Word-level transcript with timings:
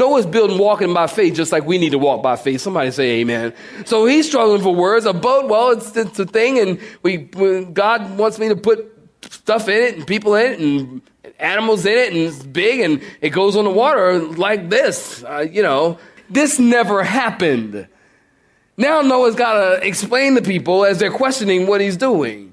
Noah's 0.00 0.24
building 0.24 0.56
walking 0.56 0.94
by 0.94 1.06
faith 1.06 1.34
just 1.34 1.52
like 1.52 1.66
we 1.66 1.76
need 1.76 1.90
to 1.90 1.98
walk 1.98 2.22
by 2.22 2.36
faith. 2.36 2.62
Somebody 2.62 2.90
say 2.90 3.20
amen. 3.20 3.52
So 3.84 4.06
he's 4.06 4.26
struggling 4.26 4.62
for 4.62 4.74
words. 4.74 5.04
A 5.04 5.12
boat, 5.12 5.48
well, 5.48 5.72
it's, 5.72 5.94
it's 5.94 6.18
a 6.18 6.24
thing, 6.24 6.58
and 6.58 6.80
we 7.02 7.18
God 7.18 8.16
wants 8.16 8.38
me 8.38 8.48
to 8.48 8.56
put 8.56 8.90
stuff 9.28 9.68
in 9.68 9.82
it 9.82 9.96
and 9.96 10.06
people 10.06 10.34
in 10.34 10.52
it 10.52 10.58
and 10.58 11.02
animals 11.38 11.84
in 11.84 11.92
it, 11.92 12.12
and 12.12 12.16
it's 12.16 12.42
big 12.42 12.80
and 12.80 13.02
it 13.20 13.30
goes 13.30 13.56
on 13.56 13.64
the 13.64 13.70
water 13.70 14.18
like 14.18 14.70
this. 14.70 15.22
Uh, 15.22 15.46
you 15.50 15.62
know, 15.62 15.98
this 16.30 16.58
never 16.58 17.04
happened. 17.04 17.86
Now 18.78 19.02
Noah's 19.02 19.34
got 19.34 19.52
to 19.52 19.86
explain 19.86 20.34
to 20.36 20.42
people 20.42 20.86
as 20.86 20.98
they're 20.98 21.12
questioning 21.12 21.66
what 21.66 21.82
he's 21.82 21.98
doing. 21.98 22.49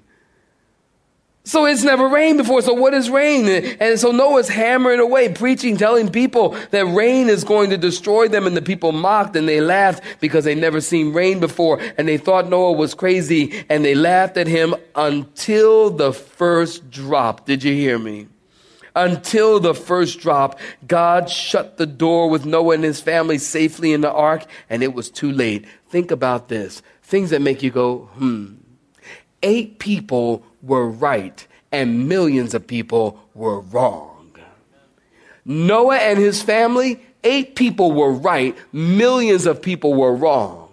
So 1.48 1.66
it's 1.66 1.82
never 1.82 2.10
rained 2.10 2.40
before. 2.40 2.62
So 2.62 2.74
what 2.74 2.94
is 2.94 3.10
rain? 3.10 3.48
And 3.80 3.98
so 3.98 4.12
Noah's 4.12 4.50
hammering 4.50 5.00
away, 5.00 5.32
preaching, 5.32 5.78
telling 5.78 6.12
people 6.12 6.58
that 6.72 6.86
rain 6.88 7.30
is 7.30 7.46
going 7.46 7.70
to 7.70 7.78
destroy 7.78 8.28
them. 8.28 8.46
And 8.48 8.58
the 8.58 8.62
people 8.62 8.92
mocked 8.92 9.34
and 9.38 9.48
they 9.48 9.62
laughed 9.62 10.04
because 10.20 10.44
they 10.44 10.56
never 10.56 10.82
seen 10.82 11.14
rain 11.14 11.40
before. 11.40 11.80
And 11.98 12.06
they 12.06 12.18
thought 12.18 12.50
Noah 12.50 12.74
was 12.74 12.94
crazy 12.94 13.64
and 13.70 13.86
they 13.86 13.96
laughed 13.96 14.36
at 14.36 14.48
him 14.48 14.76
until 14.94 15.90
the 15.90 16.12
first 16.12 16.92
drop. 16.92 17.46
Did 17.46 17.64
you 17.64 17.72
hear 17.72 17.98
me? 17.98 18.28
Until 18.94 19.62
the 19.62 19.74
first 19.74 20.20
drop, 20.20 20.60
God 20.86 21.30
shut 21.30 21.78
the 21.78 21.86
door 21.86 22.30
with 22.30 22.46
Noah 22.46 22.74
and 22.74 22.84
his 22.84 23.00
family 23.00 23.38
safely 23.38 23.94
in 23.94 24.02
the 24.02 24.12
ark 24.12 24.44
and 24.70 24.84
it 24.84 24.94
was 24.94 25.10
too 25.10 25.32
late. 25.32 25.66
Think 25.88 26.12
about 26.12 26.50
this. 26.50 26.82
Things 27.04 27.30
that 27.30 27.42
make 27.42 27.64
you 27.64 27.72
go, 27.72 28.10
hmm. 28.16 28.56
Eight 29.48 29.80
people 29.80 30.44
were 30.62 30.90
right 30.90 31.48
and 31.72 32.10
millions 32.10 32.54
of 32.54 32.68
people 32.68 33.24
were 33.34 33.62
wrong. 33.62 34.36
Noah 35.46 36.00
and 36.00 36.20
his 36.20 36.42
family, 36.42 37.00
eight 37.24 37.56
people 37.56 37.94
were 37.94 38.12
right, 38.12 38.58
millions 38.74 39.46
of 39.46 39.62
people 39.62 39.94
were 39.94 40.14
wrong. 40.14 40.68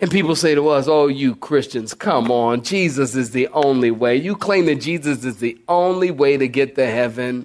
And 0.00 0.08
people 0.08 0.36
say 0.36 0.54
to 0.54 0.68
us, 0.68 0.86
Oh, 0.86 1.08
you 1.08 1.34
Christians, 1.34 1.94
come 1.94 2.30
on, 2.30 2.62
Jesus 2.62 3.16
is 3.16 3.32
the 3.32 3.48
only 3.48 3.90
way. 3.90 4.14
You 4.14 4.36
claim 4.36 4.66
that 4.66 4.76
Jesus 4.76 5.24
is 5.24 5.38
the 5.38 5.58
only 5.66 6.12
way 6.12 6.36
to 6.36 6.46
get 6.46 6.76
to 6.76 6.86
heaven. 6.86 7.44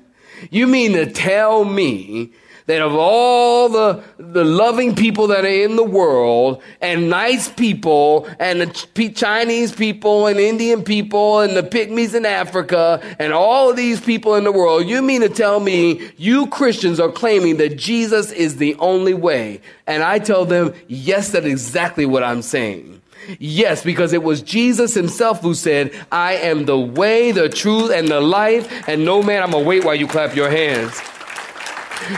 You 0.51 0.67
mean 0.67 0.93
to 0.93 1.11
tell 1.11 1.65
me 1.65 2.33
that 2.65 2.81
of 2.81 2.93
all 2.95 3.69
the, 3.69 4.03
the 4.17 4.43
loving 4.43 4.95
people 4.95 5.27
that 5.27 5.43
are 5.43 5.47
in 5.47 5.75
the 5.75 5.83
world 5.83 6.61
and 6.81 7.09
nice 7.09 7.49
people 7.49 8.27
and 8.39 8.61
the 8.61 9.11
Chinese 9.15 9.73
people 9.73 10.27
and 10.27 10.39
Indian 10.39 10.83
people 10.83 11.41
and 11.41 11.55
the 11.55 11.63
pygmies 11.63 12.15
in 12.15 12.25
Africa 12.25 13.01
and 13.19 13.33
all 13.33 13.69
of 13.69 13.75
these 13.75 13.99
people 13.99 14.35
in 14.35 14.43
the 14.43 14.51
world, 14.51 14.87
you 14.87 15.01
mean 15.01 15.21
to 15.21 15.29
tell 15.29 15.59
me 15.59 16.11
you 16.17 16.47
Christians 16.47 16.99
are 16.99 17.11
claiming 17.11 17.57
that 17.57 17.77
Jesus 17.77 18.31
is 18.31 18.57
the 18.57 18.75
only 18.75 19.13
way? 19.13 19.61
And 19.87 20.03
I 20.03 20.19
tell 20.19 20.45
them, 20.45 20.73
yes, 20.87 21.29
that's 21.29 21.45
exactly 21.45 22.05
what 22.05 22.23
I'm 22.23 22.41
saying. 22.41 23.01
Yes, 23.39 23.83
because 23.83 24.13
it 24.13 24.23
was 24.23 24.41
Jesus 24.41 24.93
himself 24.93 25.41
who 25.41 25.53
said, 25.53 25.93
I 26.11 26.33
am 26.33 26.65
the 26.65 26.77
way, 26.77 27.31
the 27.31 27.49
truth, 27.49 27.91
and 27.91 28.07
the 28.07 28.19
life, 28.19 28.87
and 28.87 29.05
no 29.05 29.23
man, 29.23 29.41
I'm 29.41 29.51
gonna 29.51 29.63
wait 29.63 29.85
while 29.85 29.95
you 29.95 30.07
clap 30.07 30.35
your 30.35 30.49
hands. 30.49 31.01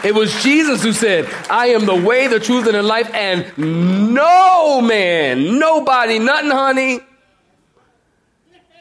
It 0.03 0.13
was 0.13 0.31
Jesus 0.44 0.84
who 0.84 0.94
said, 0.94 1.29
I 1.50 1.68
am 1.68 1.85
the 1.85 1.96
way, 1.96 2.28
the 2.28 2.40
truth, 2.40 2.66
and 2.66 2.75
the 2.75 2.84
life, 2.84 3.09
and 3.13 3.57
no 3.57 4.81
man, 4.81 5.59
nobody, 5.59 6.19
nothing, 6.19 6.51
honey. 6.51 7.00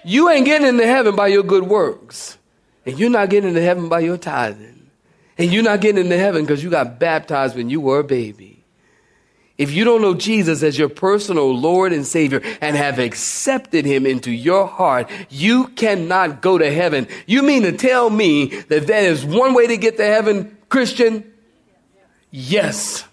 You 0.04 0.28
ain't 0.28 0.44
getting 0.44 0.66
into 0.66 0.86
heaven 0.86 1.16
by 1.16 1.28
your 1.28 1.42
good 1.42 1.64
works. 1.64 2.38
And 2.86 2.98
you're 2.98 3.10
not 3.10 3.30
getting 3.30 3.48
into 3.48 3.62
heaven 3.62 3.88
by 3.88 4.00
your 4.00 4.18
tithing. 4.18 4.90
And 5.38 5.52
you're 5.52 5.62
not 5.62 5.80
getting 5.80 6.04
into 6.04 6.18
heaven 6.18 6.42
because 6.42 6.62
you 6.62 6.70
got 6.70 6.98
baptized 6.98 7.56
when 7.56 7.70
you 7.70 7.80
were 7.80 8.00
a 8.00 8.04
baby. 8.04 8.54
If 9.56 9.70
you 9.70 9.84
don't 9.84 10.02
know 10.02 10.14
Jesus 10.14 10.64
as 10.64 10.76
your 10.76 10.88
personal 10.88 11.56
Lord 11.56 11.92
and 11.92 12.04
Savior 12.04 12.42
and 12.60 12.76
have 12.76 12.98
accepted 12.98 13.84
Him 13.84 14.04
into 14.04 14.32
your 14.32 14.66
heart, 14.66 15.08
you 15.30 15.68
cannot 15.68 16.40
go 16.40 16.58
to 16.58 16.70
heaven. 16.72 17.06
You 17.26 17.42
mean 17.42 17.62
to 17.62 17.72
tell 17.72 18.10
me 18.10 18.46
that 18.62 18.88
there 18.88 19.10
is 19.10 19.24
one 19.24 19.54
way 19.54 19.68
to 19.68 19.76
get 19.76 19.96
to 19.98 20.04
heaven, 20.04 20.56
Christian? 20.74 21.32
Yes. 22.32 23.04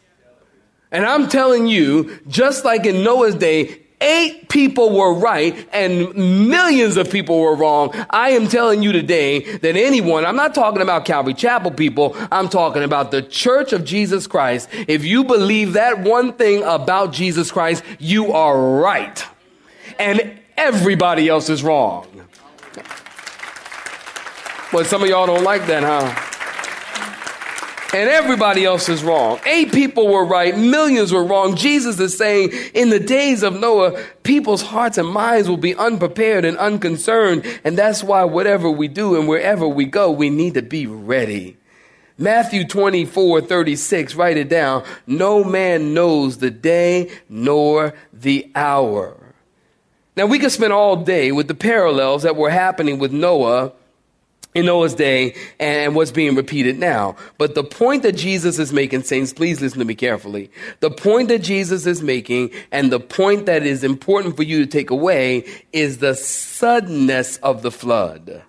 And 0.91 1.05
I'm 1.05 1.27
telling 1.27 1.67
you, 1.67 2.19
just 2.27 2.65
like 2.65 2.87
in 2.87 3.03
Noah's 3.03 3.35
day, 3.35 3.83
eight 4.01 4.49
people 4.49 4.89
were 4.97 5.13
right 5.13 5.69
and 5.71 6.49
millions 6.49 6.97
of 6.97 7.11
people 7.11 7.39
were 7.39 7.55
wrong. 7.55 7.93
I 8.09 8.31
am 8.31 8.47
telling 8.47 8.81
you 8.81 8.91
today 8.91 9.57
that 9.57 9.75
anyone, 9.75 10.25
I'm 10.25 10.35
not 10.35 10.55
talking 10.55 10.81
about 10.81 11.05
Calvary 11.05 11.35
Chapel 11.35 11.69
people, 11.69 12.15
I'm 12.31 12.49
talking 12.49 12.81
about 12.81 13.11
the 13.11 13.21
church 13.21 13.73
of 13.73 13.85
Jesus 13.85 14.25
Christ. 14.25 14.67
If 14.87 15.05
you 15.05 15.23
believe 15.23 15.73
that 15.73 15.99
one 15.99 16.33
thing 16.33 16.63
about 16.63 17.13
Jesus 17.13 17.51
Christ, 17.51 17.83
you 17.99 18.31
are 18.31 18.59
right. 18.81 19.23
And 19.99 20.39
everybody 20.57 21.29
else 21.29 21.47
is 21.47 21.61
wrong. 21.61 22.07
Well, 24.73 24.83
some 24.83 25.03
of 25.03 25.09
y'all 25.09 25.27
don't 25.27 25.43
like 25.43 25.67
that, 25.67 25.83
huh? 25.83 26.29
And 27.93 28.09
everybody 28.09 28.65
else 28.65 28.87
is 28.89 29.03
wrong. 29.03 29.39
Eight 29.45 29.71
people 29.71 30.07
were 30.07 30.25
right, 30.25 30.57
millions 30.57 31.11
were 31.11 31.23
wrong. 31.23 31.55
Jesus 31.55 31.99
is 31.99 32.17
saying 32.17 32.51
in 32.73 32.89
the 32.89 32.99
days 32.99 33.43
of 33.43 33.59
Noah, 33.59 34.01
people's 34.23 34.61
hearts 34.61 34.97
and 34.97 35.07
minds 35.07 35.49
will 35.49 35.57
be 35.57 35.75
unprepared 35.75 36.45
and 36.45 36.57
unconcerned. 36.57 37.45
And 37.63 37.77
that's 37.77 38.03
why 38.03 38.23
whatever 38.23 38.69
we 38.69 38.87
do 38.87 39.19
and 39.19 39.27
wherever 39.27 39.67
we 39.67 39.85
go, 39.85 40.11
we 40.11 40.29
need 40.29 40.53
to 40.53 40.61
be 40.61 40.87
ready. 40.87 41.57
Matthew 42.17 42.67
24, 42.67 43.41
36, 43.41 44.15
write 44.15 44.37
it 44.37 44.47
down. 44.47 44.83
No 45.07 45.43
man 45.43 45.93
knows 45.93 46.37
the 46.37 46.51
day 46.51 47.09
nor 47.27 47.95
the 48.13 48.51
hour. 48.53 49.17
Now 50.15 50.27
we 50.27 50.39
could 50.39 50.51
spend 50.51 50.71
all 50.71 50.97
day 50.97 51.31
with 51.31 51.47
the 51.47 51.55
parallels 51.55 52.23
that 52.23 52.35
were 52.35 52.49
happening 52.49 52.99
with 52.99 53.11
Noah 53.11 53.73
in 54.53 54.65
Noah's 54.65 54.93
day 54.93 55.35
and 55.59 55.95
what's 55.95 56.11
being 56.11 56.35
repeated 56.35 56.77
now. 56.77 57.15
But 57.37 57.55
the 57.55 57.63
point 57.63 58.03
that 58.03 58.15
Jesus 58.15 58.59
is 58.59 58.73
making, 58.73 59.03
saints, 59.03 59.33
please 59.33 59.61
listen 59.61 59.79
to 59.79 59.85
me 59.85 59.95
carefully. 59.95 60.51
The 60.79 60.91
point 60.91 61.29
that 61.29 61.39
Jesus 61.39 61.85
is 61.85 62.01
making 62.01 62.51
and 62.71 62.91
the 62.91 62.99
point 62.99 63.45
that 63.45 63.63
is 63.63 63.83
important 63.83 64.35
for 64.35 64.43
you 64.43 64.59
to 64.59 64.65
take 64.65 64.89
away 64.89 65.45
is 65.71 65.99
the 65.99 66.15
suddenness 66.15 67.37
of 67.37 67.61
the 67.61 67.71
flood. 67.71 68.43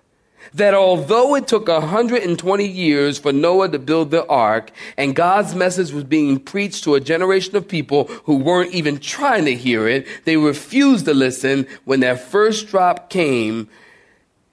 That 0.55 0.75
although 0.75 1.35
it 1.35 1.47
took 1.47 1.67
120 1.67 2.67
years 2.67 3.17
for 3.17 3.33
Noah 3.33 3.69
to 3.69 3.79
build 3.79 4.11
the 4.11 4.25
ark 4.27 4.69
and 4.97 5.15
God's 5.15 5.55
message 5.55 5.91
was 5.91 6.03
being 6.03 6.39
preached 6.39 6.83
to 6.83 6.93
a 6.93 6.99
generation 6.99 7.55
of 7.55 7.67
people 7.67 8.05
who 8.25 8.35
weren't 8.35 8.71
even 8.71 8.99
trying 8.99 9.45
to 9.45 9.55
hear 9.55 9.87
it, 9.87 10.05
they 10.25 10.37
refused 10.37 11.05
to 11.05 11.13
listen 11.15 11.65
when 11.85 12.01
that 12.01 12.19
first 12.19 12.67
drop 12.67 13.09
came 13.09 13.67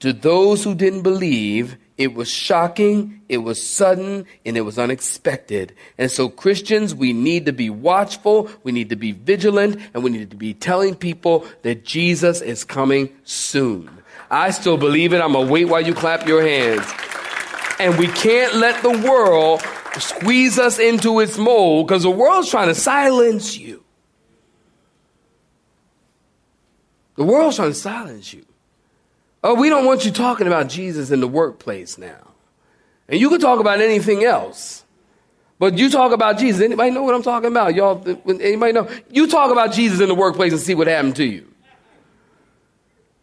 to 0.01 0.13
those 0.13 0.63
who 0.63 0.75
didn't 0.75 1.03
believe, 1.03 1.77
it 1.97 2.15
was 2.15 2.29
shocking, 2.29 3.21
it 3.29 3.37
was 3.37 3.65
sudden, 3.65 4.25
and 4.43 4.57
it 4.57 4.61
was 4.61 4.79
unexpected. 4.79 5.75
And 5.99 6.09
so, 6.09 6.27
Christians, 6.27 6.95
we 6.95 7.13
need 7.13 7.45
to 7.45 7.53
be 7.53 7.69
watchful, 7.69 8.49
we 8.63 8.71
need 8.71 8.89
to 8.89 8.95
be 8.95 9.11
vigilant, 9.11 9.79
and 9.93 10.03
we 10.03 10.09
need 10.09 10.31
to 10.31 10.35
be 10.35 10.55
telling 10.55 10.95
people 10.95 11.45
that 11.61 11.85
Jesus 11.85 12.41
is 12.41 12.63
coming 12.63 13.15
soon. 13.23 13.89
I 14.31 14.49
still 14.49 14.77
believe 14.77 15.13
it. 15.13 15.21
I'm 15.21 15.33
going 15.33 15.45
to 15.45 15.53
wait 15.53 15.65
while 15.65 15.81
you 15.81 15.93
clap 15.93 16.27
your 16.27 16.41
hands. 16.41 16.87
And 17.79 17.99
we 17.99 18.07
can't 18.07 18.55
let 18.55 18.81
the 18.81 19.07
world 19.07 19.61
squeeze 19.99 20.57
us 20.57 20.79
into 20.79 21.19
its 21.19 21.37
mold 21.37 21.87
because 21.87 22.03
the 22.03 22.09
world's 22.09 22.49
trying 22.49 22.69
to 22.69 22.75
silence 22.75 23.57
you. 23.57 23.83
The 27.17 27.23
world's 27.23 27.57
trying 27.57 27.69
to 27.69 27.75
silence 27.75 28.33
you. 28.33 28.45
Oh, 29.43 29.55
we 29.55 29.69
don't 29.69 29.85
want 29.85 30.05
you 30.05 30.11
talking 30.11 30.47
about 30.47 30.69
Jesus 30.69 31.11
in 31.11 31.19
the 31.19 31.27
workplace 31.27 31.97
now. 31.97 32.31
And 33.07 33.19
you 33.19 33.29
can 33.29 33.39
talk 33.39 33.59
about 33.59 33.81
anything 33.81 34.23
else. 34.23 34.85
But 35.57 35.77
you 35.77 35.89
talk 35.89 36.11
about 36.11 36.39
Jesus. 36.39 36.61
Anybody 36.61 36.91
know 36.91 37.03
what 37.03 37.13
I'm 37.13 37.23
talking 37.23 37.49
about? 37.49 37.75
Y'all, 37.75 38.03
anybody 38.27 38.73
know? 38.73 38.89
You 39.09 39.27
talk 39.27 39.51
about 39.51 39.73
Jesus 39.73 39.99
in 39.99 40.07
the 40.07 40.15
workplace 40.15 40.53
and 40.53 40.61
see 40.61 40.75
what 40.75 40.87
happened 40.87 41.15
to 41.17 41.25
you. 41.25 41.47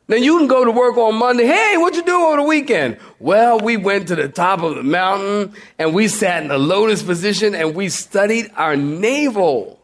Then 0.09 0.23
you 0.23 0.38
can 0.38 0.47
go 0.47 0.65
to 0.65 0.70
work 0.70 0.97
on 0.97 1.17
Monday. 1.17 1.44
Hey, 1.44 1.76
what 1.76 1.94
you 1.94 2.03
do 2.03 2.19
over 2.19 2.37
the 2.38 2.43
weekend? 2.43 2.99
Well, 3.19 3.61
we 3.61 3.76
went 3.76 4.09
to 4.09 4.17
the 4.17 4.29
top 4.29 4.62
of 4.62 4.76
the 4.76 4.82
mountain 4.82 5.53
and 5.79 5.94
we 5.94 6.09
sat 6.09 6.43
in 6.43 6.49
the 6.49 6.59
lotus 6.59 7.03
position 7.03 7.55
and 7.55 7.75
we 7.75 7.91
studied 7.91 8.50
our 8.56 8.75
navel. 8.75 9.81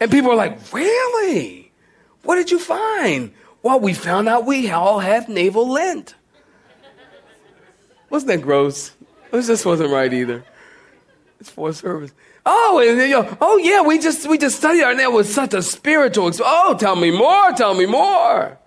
And 0.00 0.10
people 0.10 0.30
are 0.30 0.36
like, 0.36 0.72
really? 0.72 1.70
What 2.22 2.36
did 2.36 2.50
you 2.50 2.58
find? 2.58 3.32
Well, 3.62 3.78
we 3.80 3.94
found 3.94 4.28
out 4.28 4.46
we 4.46 4.70
all 4.70 5.00
have 5.00 5.28
navel 5.28 5.70
lint. 5.70 6.14
Wasn't 8.10 8.28
that 8.28 8.42
gross? 8.42 8.92
This 9.30 9.46
just 9.46 9.64
wasn't 9.64 9.90
right 9.90 10.12
either. 10.12 10.44
It's 11.40 11.50
for 11.50 11.72
service. 11.72 12.12
Oh, 12.44 12.84
and 12.86 13.00
you 13.00 13.08
know, 13.08 13.38
oh 13.40 13.56
yeah, 13.56 13.82
we 13.82 13.98
just 13.98 14.28
we 14.28 14.36
just 14.36 14.56
studied 14.56 14.82
our 14.82 14.94
that 14.94 15.12
was 15.12 15.32
such 15.32 15.54
a 15.54 15.62
spiritual. 15.62 16.28
Experience. 16.28 16.52
Oh, 16.54 16.76
tell 16.76 16.96
me 16.96 17.10
more, 17.10 17.52
tell 17.52 17.74
me 17.74 17.86
more. 17.86 18.58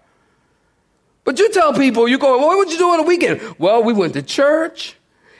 But 1.26 1.40
you 1.40 1.52
tell 1.52 1.74
people, 1.74 2.08
you 2.08 2.18
go, 2.18 2.38
well, 2.38 2.48
what 2.48 2.58
would 2.60 2.72
you 2.72 2.78
do 2.78 2.90
on 2.90 2.98
the 2.98 3.04
weekend? 3.04 3.42
Well, 3.58 3.84
we 3.84 3.94
went 3.94 4.14
to 4.14 4.22
church, 4.22 4.96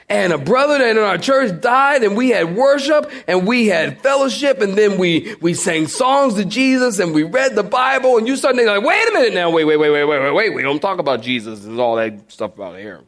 and 0.08 0.32
a 0.34 0.38
brother 0.38 0.78
that 0.78 0.98
in 0.98 1.04
our 1.04 1.18
church 1.18 1.60
died, 1.62 2.04
and 2.04 2.16
we 2.16 2.30
had 2.30 2.56
worship, 2.56 3.12
and 3.28 3.48
we 3.48 3.68
had 3.68 4.02
fellowship, 4.02 4.62
and 4.62 4.78
then 4.78 4.98
we 4.98 5.36
we 5.42 5.54
sang 5.54 5.88
songs 5.88 6.36
to 6.36 6.46
Jesus, 6.46 7.00
and 7.00 7.14
we 7.14 7.24
read 7.24 7.56
the 7.56 7.64
Bible, 7.64 8.18
and 8.18 8.28
you 8.28 8.36
thinking, 8.36 8.68
like, 8.68 8.84
wait 8.84 9.10
a 9.10 9.12
minute 9.14 9.34
now, 9.34 9.50
wait, 9.50 9.64
wait, 9.64 9.78
wait, 9.78 9.90
wait, 9.90 10.06
wait, 10.06 10.20
wait, 10.22 10.34
wait, 10.34 10.54
we 10.54 10.62
don't 10.62 10.80
talk 10.80 11.00
about 11.00 11.22
Jesus 11.22 11.66
and 11.66 11.80
all 11.80 11.96
that 11.96 12.32
stuff 12.32 12.54
about 12.56 12.78
here. 12.78 13.02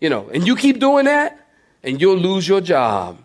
You 0.00 0.08
know, 0.08 0.28
and 0.32 0.46
you 0.46 0.56
keep 0.56 0.80
doing 0.80 1.04
that, 1.04 1.46
and 1.82 2.00
you'll 2.00 2.16
lose 2.16 2.48
your 2.48 2.60
job. 2.60 3.18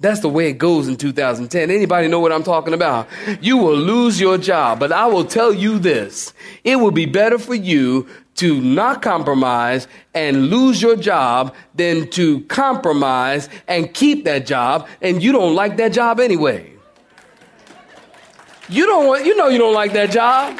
That's 0.00 0.20
the 0.20 0.30
way 0.30 0.48
it 0.48 0.54
goes 0.54 0.88
in 0.88 0.96
2010. 0.96 1.70
Anybody 1.70 2.08
know 2.08 2.20
what 2.20 2.32
I'm 2.32 2.42
talking 2.42 2.72
about? 2.72 3.06
You 3.42 3.58
will 3.58 3.76
lose 3.76 4.18
your 4.18 4.38
job, 4.38 4.80
but 4.80 4.92
I 4.92 5.06
will 5.06 5.26
tell 5.26 5.52
you 5.52 5.78
this. 5.78 6.32
It 6.64 6.76
will 6.76 6.90
be 6.90 7.04
better 7.04 7.38
for 7.38 7.54
you 7.54 8.08
to 8.40 8.58
not 8.58 9.02
compromise 9.02 9.86
and 10.14 10.48
lose 10.48 10.80
your 10.80 10.96
job 10.96 11.54
than 11.74 12.08
to 12.08 12.40
compromise 12.44 13.50
and 13.68 13.92
keep 13.92 14.24
that 14.24 14.46
job 14.46 14.88
and 15.02 15.22
you 15.22 15.30
don't 15.30 15.54
like 15.54 15.76
that 15.76 15.92
job 15.92 16.18
anyway. 16.18 16.72
You 18.70 18.86
don't 18.86 19.06
want, 19.06 19.26
you 19.26 19.36
know 19.36 19.48
you 19.48 19.58
don't 19.58 19.74
like 19.74 19.92
that 19.92 20.10
job. 20.10 20.58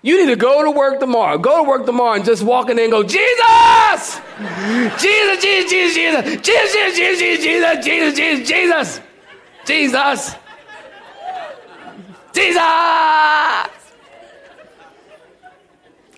You 0.00 0.24
need 0.24 0.32
to 0.32 0.36
go 0.36 0.64
to 0.64 0.70
work 0.70 0.98
tomorrow. 0.98 1.36
Go 1.36 1.62
to 1.62 1.68
work 1.68 1.84
tomorrow 1.84 2.14
and 2.14 2.24
just 2.24 2.42
walk 2.42 2.70
in 2.70 2.76
there 2.76 2.86
and 2.86 2.92
go, 2.92 3.02
Jesus! 3.02 4.22
Jesus, 4.98 5.42
Jesus, 5.42 5.70
Jesus, 5.70 5.94
Jesus, 5.94 6.40
Jesus, 6.42 6.96
Jesus, 6.96 7.18
Jesus, 7.18 7.84
Jesus, 7.84 7.84
Jesus, 7.84 8.48
Jesus, 8.48 8.48
Jesus, 8.48 9.00
Jesus, 9.62 10.36
Jesus. 12.32 13.77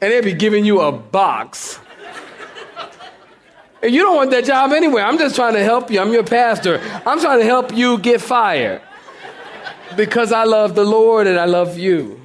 And 0.01 0.13
they'll 0.13 0.23
be 0.23 0.33
giving 0.33 0.65
you 0.65 0.81
a 0.81 0.93
box. 0.93 1.79
And 3.83 3.95
you 3.95 4.03
don't 4.03 4.17
want 4.17 4.31
that 4.33 4.45
job 4.45 4.73
anyway. 4.73 5.03
I'm 5.03 5.19
just 5.19 5.37
trying 5.37 5.55
to 5.55 5.65
help 5.65 5.91
you. 5.91 6.01
I'm 6.01 6.13
your 6.13 6.25
pastor. 6.25 6.81
I'm 7.07 7.21
trying 7.21 7.41
to 7.41 7.47
help 7.47 7.75
you 7.75 7.99
get 7.99 8.21
fired 8.21 8.83
because 9.97 10.33
I 10.33 10.45
love 10.45 10.75
the 10.75 10.85
Lord 10.85 11.27
and 11.27 11.39
I 11.39 11.47
love 11.47 11.79
you. 11.79 12.21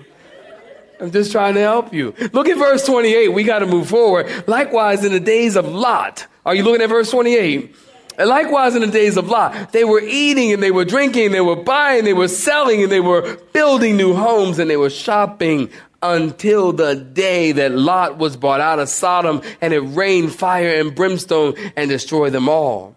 I'm 0.99 1.11
just 1.11 1.31
trying 1.31 1.55
to 1.55 1.59
help 1.61 1.93
you. 1.93 2.13
Look 2.31 2.47
at 2.47 2.57
verse 2.57 2.85
28. 2.85 3.29
We 3.29 3.43
got 3.43 3.59
to 3.59 3.65
move 3.65 3.89
forward. 3.89 4.47
Likewise, 4.47 5.03
in 5.03 5.11
the 5.11 5.19
days 5.19 5.55
of 5.55 5.67
Lot, 5.67 6.25
are 6.45 6.55
you 6.55 6.63
looking 6.63 6.81
at 6.81 6.89
verse 6.89 7.11
28? 7.11 7.75
And 8.17 8.29
likewise, 8.29 8.75
in 8.75 8.81
the 8.81 8.87
days 8.87 9.17
of 9.17 9.27
Lot, 9.27 9.73
they 9.73 9.83
were 9.83 10.01
eating 10.01 10.53
and 10.53 10.63
they 10.63 10.71
were 10.71 10.85
drinking, 10.85 11.31
they 11.31 11.41
were 11.41 11.57
buying, 11.57 12.05
they 12.05 12.13
were 12.13 12.29
selling, 12.29 12.83
and 12.83 12.91
they 12.91 13.01
were 13.01 13.35
building 13.51 13.97
new 13.97 14.13
homes 14.13 14.57
and 14.57 14.69
they 14.69 14.77
were 14.77 14.89
shopping 14.89 15.69
until 16.13 16.71
the 16.71 16.95
day 16.95 17.51
that 17.53 17.71
Lot 17.71 18.17
was 18.17 18.37
brought 18.37 18.61
out 18.61 18.79
of 18.79 18.89
Sodom 18.89 19.41
and 19.61 19.73
it 19.73 19.79
rained 19.79 20.33
fire 20.33 20.79
and 20.79 20.95
brimstone 20.95 21.55
and 21.75 21.89
destroyed 21.89 22.33
them 22.33 22.47
all. 22.47 22.95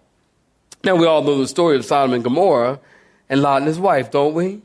Now, 0.85 0.97
we 0.97 1.07
all 1.07 1.23
know 1.23 1.39
the 1.39 1.49
story 1.49 1.77
of 1.77 1.85
Sodom 1.85 2.13
and 2.13 2.23
Gomorrah 2.23 2.79
and 3.29 3.43
Lot 3.43 3.59
and 3.59 3.67
his 3.67 3.79
wife, 3.79 4.11
don't 4.11 4.35
we? 4.35 4.63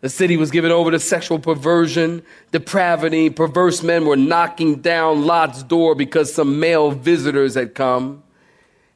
The 0.00 0.08
city 0.08 0.36
was 0.36 0.50
given 0.50 0.70
over 0.70 0.90
to 0.90 0.98
sexual 0.98 1.38
perversion, 1.38 2.22
depravity. 2.52 3.28
Perverse 3.28 3.82
men 3.82 4.06
were 4.06 4.16
knocking 4.16 4.76
down 4.76 5.26
Lot's 5.26 5.62
door 5.62 5.94
because 5.94 6.32
some 6.32 6.58
male 6.58 6.90
visitors 6.90 7.54
had 7.54 7.74
come. 7.74 8.22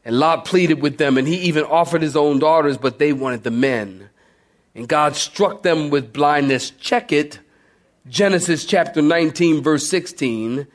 And 0.07 0.19
Lot 0.19 0.45
pleaded 0.45 0.81
with 0.81 0.99
them, 0.99 1.19
and 1.19 1.27
he 1.27 1.37
even 1.37 1.65
offered 1.65 2.03
his 2.03 2.17
own 2.17 2.39
daughters, 2.39 2.79
but 2.79 2.99
they 2.99 3.13
wanted 3.13 3.43
the 3.43 3.51
men. 3.51 4.09
And 4.75 4.89
God 4.89 5.17
struck 5.17 5.63
them 5.63 5.91
with 5.91 6.13
blindness. 6.13 6.71
Check 6.71 7.13
it. 7.13 7.39
Genesis 8.09 8.67
chapter 8.67 9.01
19, 9.01 9.62
verse 9.62 9.87
16. 9.89 10.67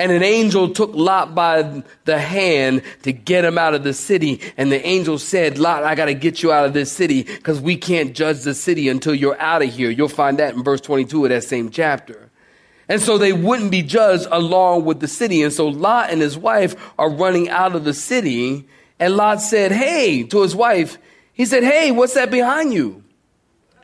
And 0.00 0.12
an 0.12 0.22
angel 0.22 0.72
took 0.72 0.94
Lot 0.94 1.34
by 1.34 1.82
the 2.04 2.18
hand 2.18 2.82
to 3.02 3.12
get 3.12 3.44
him 3.44 3.58
out 3.58 3.74
of 3.74 3.82
the 3.82 3.92
city. 3.92 4.40
And 4.56 4.70
the 4.70 4.84
angel 4.86 5.18
said, 5.18 5.58
Lot, 5.58 5.82
I 5.82 5.96
got 5.96 6.06
to 6.06 6.14
get 6.14 6.42
you 6.42 6.52
out 6.52 6.64
of 6.64 6.72
this 6.72 6.90
city 6.90 7.24
because 7.24 7.60
we 7.60 7.76
can't 7.76 8.14
judge 8.14 8.42
the 8.42 8.54
city 8.54 8.88
until 8.88 9.14
you're 9.14 9.38
out 9.40 9.60
of 9.60 9.70
here. 9.70 9.90
You'll 9.90 10.08
find 10.08 10.38
that 10.38 10.54
in 10.54 10.62
verse 10.62 10.80
22 10.80 11.24
of 11.24 11.30
that 11.30 11.42
same 11.42 11.70
chapter. 11.70 12.30
And 12.88 13.02
so 13.02 13.18
they 13.18 13.32
wouldn't 13.32 13.72
be 13.72 13.82
judged 13.82 14.28
along 14.30 14.84
with 14.84 15.00
the 15.00 15.08
city. 15.08 15.42
And 15.42 15.52
so 15.52 15.66
Lot 15.66 16.10
and 16.10 16.22
his 16.22 16.38
wife 16.38 16.76
are 16.98 17.10
running 17.10 17.50
out 17.50 17.74
of 17.74 17.84
the 17.84 17.92
city. 17.92 18.68
And 19.00 19.16
Lot 19.16 19.42
said, 19.42 19.72
Hey, 19.72 20.22
to 20.22 20.42
his 20.42 20.54
wife, 20.54 20.96
he 21.34 21.44
said, 21.44 21.64
Hey, 21.64 21.90
what's 21.90 22.14
that 22.14 22.30
behind 22.30 22.72
you? 22.72 23.02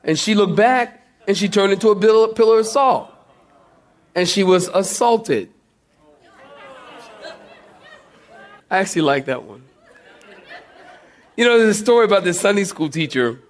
And 0.05 0.19
she 0.19 0.35
looked 0.35 0.57
back 0.57 1.04
and 1.27 1.37
she 1.37 1.49
turned 1.49 1.73
into 1.73 1.91
a 1.91 1.97
pillar 2.35 2.59
of 2.59 2.67
salt. 2.67 3.11
And 4.15 4.29
she 4.29 4.45
was 4.45 4.69
assaulted. 4.69 5.51
I 8.71 8.79
actually 8.79 9.03
like 9.03 9.27
that 9.27 9.43
one. 9.43 9.65
You 11.37 11.45
know, 11.45 11.59
there's 11.59 11.77
a 11.77 11.83
story 11.83 12.05
about 12.05 12.25
this 12.25 12.41
Sunday 12.41 12.65
school 12.65 12.89
teacher 12.89 13.41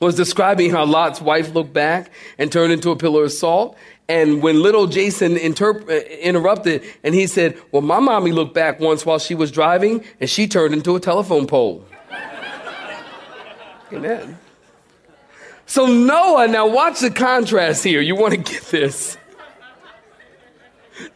was 0.00 0.14
describing 0.14 0.70
how 0.70 0.84
Lot's 0.84 1.20
wife 1.20 1.54
looked 1.54 1.72
back 1.72 2.10
and 2.38 2.50
turned 2.52 2.72
into 2.72 2.90
a 2.90 2.96
pillar 2.96 3.24
of 3.24 3.32
salt. 3.32 3.76
And 4.08 4.42
when 4.42 4.62
little 4.62 4.86
Jason 4.86 5.36
interp- 5.36 5.88
uh, 5.88 6.06
interrupted 6.18 6.82
and 7.02 7.14
he 7.14 7.26
said, 7.26 7.58
Well, 7.72 7.82
my 7.82 8.00
mommy 8.00 8.32
looked 8.32 8.54
back 8.54 8.80
once 8.80 9.06
while 9.06 9.18
she 9.18 9.34
was 9.34 9.50
driving 9.50 10.04
and 10.20 10.28
she 10.28 10.46
turned 10.46 10.74
into 10.74 10.94
a 10.94 11.00
telephone 11.00 11.46
pole. 11.46 11.84
Amen. 13.92 14.38
So, 15.66 15.86
Noah, 15.86 16.48
now 16.48 16.66
watch 16.66 17.00
the 17.00 17.10
contrast 17.10 17.82
here. 17.82 18.00
You 18.00 18.16
want 18.16 18.32
to 18.32 18.52
get 18.52 18.62
this. 18.64 19.16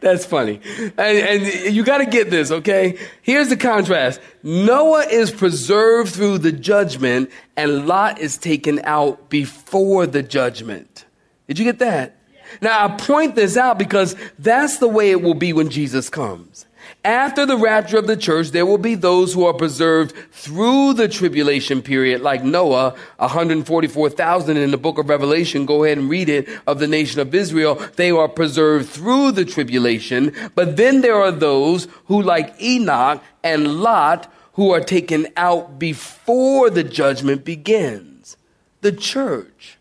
That's 0.00 0.26
funny. 0.26 0.60
And, 0.78 0.98
and 0.98 1.74
you 1.74 1.84
got 1.84 1.98
to 1.98 2.06
get 2.06 2.30
this, 2.30 2.50
okay? 2.50 2.98
Here's 3.22 3.48
the 3.48 3.56
contrast 3.56 4.20
Noah 4.42 5.06
is 5.06 5.30
preserved 5.30 6.12
through 6.14 6.38
the 6.38 6.52
judgment, 6.52 7.30
and 7.56 7.86
Lot 7.86 8.18
is 8.18 8.38
taken 8.38 8.80
out 8.84 9.28
before 9.28 10.06
the 10.06 10.22
judgment. 10.22 11.04
Did 11.46 11.58
you 11.58 11.64
get 11.64 11.78
that? 11.78 12.16
Now, 12.60 12.84
I 12.84 12.96
point 12.96 13.34
this 13.34 13.56
out 13.56 13.78
because 13.78 14.16
that's 14.38 14.78
the 14.78 14.88
way 14.88 15.10
it 15.10 15.22
will 15.22 15.34
be 15.34 15.52
when 15.52 15.68
Jesus 15.68 16.08
comes. 16.08 16.66
After 17.04 17.46
the 17.46 17.56
rapture 17.56 17.98
of 17.98 18.08
the 18.08 18.16
church, 18.16 18.50
there 18.50 18.66
will 18.66 18.78
be 18.78 18.94
those 18.96 19.32
who 19.32 19.46
are 19.46 19.54
preserved 19.54 20.12
through 20.32 20.94
the 20.94 21.08
tribulation 21.08 21.80
period, 21.80 22.20
like 22.22 22.42
Noah, 22.42 22.96
144,000 23.18 24.56
in 24.56 24.70
the 24.72 24.76
book 24.76 24.98
of 24.98 25.08
Revelation. 25.08 25.64
Go 25.64 25.84
ahead 25.84 25.98
and 25.98 26.10
read 26.10 26.28
it 26.28 26.48
of 26.66 26.80
the 26.80 26.88
nation 26.88 27.20
of 27.20 27.34
Israel. 27.34 27.76
They 27.96 28.10
are 28.10 28.28
preserved 28.28 28.88
through 28.88 29.32
the 29.32 29.44
tribulation. 29.44 30.34
But 30.54 30.76
then 30.76 31.00
there 31.00 31.16
are 31.16 31.30
those 31.30 31.86
who, 32.06 32.20
like 32.20 32.60
Enoch 32.60 33.22
and 33.44 33.80
Lot, 33.80 34.30
who 34.54 34.72
are 34.72 34.80
taken 34.80 35.28
out 35.36 35.78
before 35.78 36.68
the 36.68 36.84
judgment 36.84 37.44
begins. 37.44 38.36
The 38.80 38.92
church. 38.92 39.77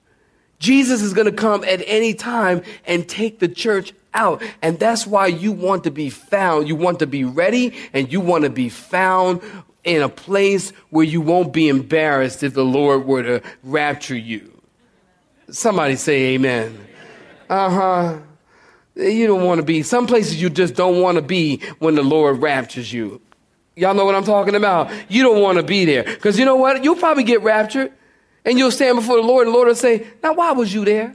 Jesus 0.60 1.02
is 1.02 1.14
going 1.14 1.26
to 1.26 1.32
come 1.32 1.64
at 1.64 1.82
any 1.86 2.14
time 2.14 2.64
and 2.86 3.08
take 3.08 3.40
the 3.40 3.48
church 3.48 3.94
out. 4.14 4.42
And 4.62 4.80
that's 4.80 5.06
why 5.06 5.28
you 5.28 5.52
want 5.52 5.84
to 5.84 5.92
be 5.92 6.10
found. 6.10 6.68
You 6.68 6.76
want 6.76 7.00
to 7.00 7.08
be 7.08 7.24
ready 7.24 7.76
and 7.94 8.12
you 8.12 8.20
want 8.20 8.44
to 8.44 8.50
be 8.50 8.70
found 8.70 9.42
in 9.84 10.02
a 10.02 10.10
place 10.10 10.72
where 10.90 11.06
you 11.06 11.22
won't 11.22 11.54
be 11.54 11.70
embarrassed 11.70 12.44
if 12.44 12.54
the 12.54 12.66
Lord 12.66 13.06
were 13.06 13.24
to 13.24 13.42
rapture 13.64 14.18
you. 14.18 14.52
Somebody 15.50 15.96
say 15.96 16.36
amen. 16.36 16.78
Uh 17.50 17.70
huh. 17.70 18.18
You 18.96 19.28
don't 19.28 19.46
want 19.46 19.60
to 19.60 19.64
be, 19.64 19.84
some 19.84 20.08
places 20.08 20.42
you 20.42 20.50
just 20.50 20.74
don't 20.74 21.02
want 21.02 21.18
to 21.18 21.22
be 21.22 21.62
when 21.80 21.96
the 21.96 22.04
Lord 22.04 22.42
raptures 22.42 22.92
you. 22.92 23.22
Y'all 23.76 23.94
know 23.94 24.06
what 24.06 24.16
I'm 24.16 24.24
talking 24.24 24.56
about? 24.56 24.92
You 25.08 25.22
don't 25.22 25.42
want 25.42 25.60
to 25.60 25.64
be 25.64 25.86
there. 25.86 26.04
Because 26.04 26.40
you 26.40 26.46
know 26.46 26.56
what? 26.56 26.84
You'll 26.84 26.96
probably 26.96 27.24
get 27.24 27.44
raptured 27.44 27.94
And 28.48 28.58
you'll 28.58 28.72
stand 28.72 28.96
before 28.96 29.18
the 29.18 29.28
Lord, 29.28 29.46
and 29.46 29.54
the 29.54 29.58
Lord 29.58 29.68
will 29.68 29.76
say, 29.76 30.08
Now, 30.24 30.34
why 30.34 30.54
was 30.54 30.74
you 30.74 30.86
there? 30.86 31.14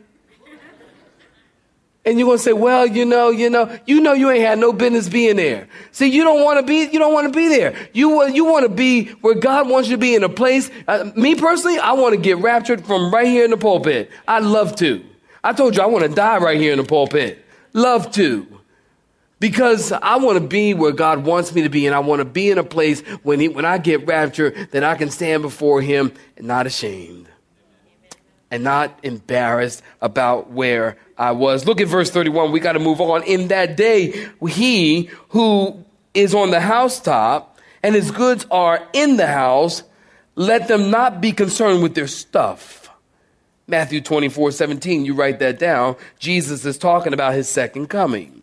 And 2.05 2.19
you're 2.19 2.27
gonna 2.27 2.39
say, 2.39 2.53
well, 2.53 2.85
you 2.85 3.05
know, 3.05 3.31
you 3.31 3.49
know, 3.49 3.79
you 3.87 4.01
know, 4.01 4.13
you 4.13 4.29
ain't 4.29 4.45
had 4.45 4.59
no 4.59 4.73
business 4.73 5.09
being 5.09 5.37
there. 5.37 5.69
See, 5.93 6.09
you 6.09 6.25
don't 6.25 6.43
want 6.43 6.59
to 6.59 6.67
be, 6.67 6.91
you 6.93 6.99
don't 6.99 7.13
want 7.13 7.33
to 7.33 7.37
be 7.37 7.47
there. 7.49 7.77
You 7.93 8.09
want, 8.09 8.35
you 8.35 8.45
want 8.45 8.65
to 8.65 8.69
be 8.69 9.07
where 9.21 9.37
God 9.37 9.69
wants 9.69 9.89
you 9.89 9.95
to 9.95 10.01
be 10.01 10.17
in 10.17 10.25
a 10.25 10.29
place. 10.29 10.69
Uh, 10.89 11.13
me 11.15 11.37
personally, 11.37 11.79
I 11.79 11.93
want 11.93 12.17
to 12.17 12.21
get 12.21 12.39
raptured 12.39 12.85
from 12.85 13.15
right 13.15 13.29
here 13.29 13.45
in 13.45 13.53
the 13.53 13.57
pulpit. 13.57 14.11
I'd 14.27 14.43
love 14.43 14.75
to. 14.77 15.05
I 15.45 15.53
told 15.53 15.77
you 15.77 15.83
I 15.83 15.87
want 15.87 16.05
to 16.05 16.13
die 16.13 16.39
right 16.39 16.61
here 16.61 16.73
in 16.73 16.79
the 16.79 16.85
pulpit. 16.85 17.45
Love 17.73 18.11
to. 18.13 18.49
Because 19.43 19.91
I 19.91 20.19
want 20.19 20.41
to 20.41 20.47
be 20.47 20.73
where 20.73 20.93
God 20.93 21.25
wants 21.25 21.53
me 21.53 21.63
to 21.63 21.69
be, 21.69 21.85
and 21.87 21.97
I 21.97 21.99
want 21.99 22.21
to 22.21 22.25
be 22.25 22.53
in 22.53 22.59
a 22.59 22.63
place 22.63 23.01
when 23.25 23.41
he, 23.41 23.49
when 23.49 23.65
I 23.65 23.77
get 23.77 24.07
raptured 24.07 24.69
that 24.71 24.85
I 24.85 24.95
can 24.95 25.11
stand 25.11 25.43
before 25.43 25.83
Him 25.83 26.13
and 26.37 26.47
not 26.47 26.69
ashamed 26.69 27.27
and 28.53 28.63
not 28.63 28.97
embarrassed 29.03 29.83
about 30.01 30.53
where 30.53 30.97
I 31.19 31.33
was. 31.33 31.67
Look 31.67 31.81
at 31.81 31.89
verse 31.89 32.09
31. 32.09 32.53
We 32.53 32.61
got 32.61 32.75
to 32.75 32.79
move 32.79 33.01
on. 33.01 33.25
In 33.25 33.49
that 33.49 33.77
day, 33.77 34.29
he 34.49 35.11
who 35.31 35.85
is 36.15 36.37
on 36.37 36.53
the 36.53 36.61
housetop 36.61 37.59
and 37.83 37.97
his 37.97 38.13
goods 38.13 38.47
are 38.49 38.87
in 38.93 39.17
the 39.17 39.27
house, 39.27 39.83
let 40.37 40.69
them 40.69 40.89
not 40.89 41.21
be 41.21 41.33
concerned 41.33 41.83
with 41.83 41.97
their 41.97 42.07
stuff. 42.07 42.91
Matthew 43.67 44.03
24, 44.03 44.53
17, 44.53 45.05
you 45.05 45.15
write 45.15 45.41
that 45.41 45.59
down. 45.59 45.97
Jesus 46.21 46.65
is 46.65 46.79
talking 46.79 47.13
about 47.13 47.35
his 47.35 47.49
second 47.49 47.89
coming. 47.89 48.42